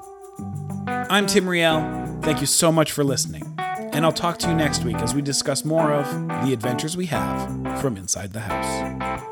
I'm 0.87 1.27
Tim 1.27 1.49
Riel. 1.49 1.98
Thank 2.23 2.41
you 2.41 2.47
so 2.47 2.71
much 2.71 2.93
for 2.93 3.05
listening, 3.05 3.55
and 3.59 4.05
I'll 4.05 4.13
talk 4.13 4.39
to 4.41 4.49
you 4.49 4.55
next 4.55 4.85
week 4.85 4.97
as 4.97 5.15
we 5.15 5.23
discuss 5.23 5.65
more 5.65 5.93
of 5.93 6.07
the 6.45 6.53
adventures 6.53 6.97
we 6.97 7.07
have 7.07 7.81
from 7.81 7.97
inside 7.97 8.33
the 8.33 8.41
house. 8.41 8.67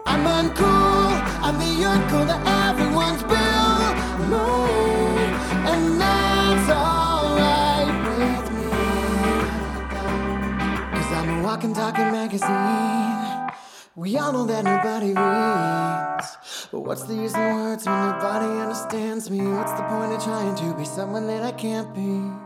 I'm 0.06 0.24
uncool. 0.24 0.96
I'm 1.42 1.58
the 1.58 1.84
uncool 1.84 2.26
that 2.26 2.40
everyone's 2.70 3.22
me, 3.22 3.28
and 5.70 6.00
that's 6.00 6.70
alright 6.70 7.92
with 8.16 8.50
me. 8.56 8.70
Cause 10.96 11.12
I'm 11.12 11.28
a 11.28 11.42
walking, 11.42 11.74
talking 11.74 12.10
magazine. 12.10 13.50
We 13.94 14.16
all 14.16 14.32
know 14.32 14.46
that 14.46 14.64
nobody 14.64 15.08
reads. 15.08 16.36
But 16.72 16.80
what's 16.80 17.04
the 17.04 17.14
use 17.14 17.34
in 17.34 17.54
words 17.54 17.84
when 17.84 17.94
nobody 17.94 18.46
understands 18.60 19.30
me? 19.30 19.46
What's 19.46 19.72
the 19.72 19.82
point 19.82 20.12
of 20.12 20.22
trying 20.24 20.54
to 20.56 20.74
be 20.76 20.84
someone 20.84 21.26
that 21.26 21.42
I 21.42 21.52
can't 21.52 21.94
be? 21.94 22.45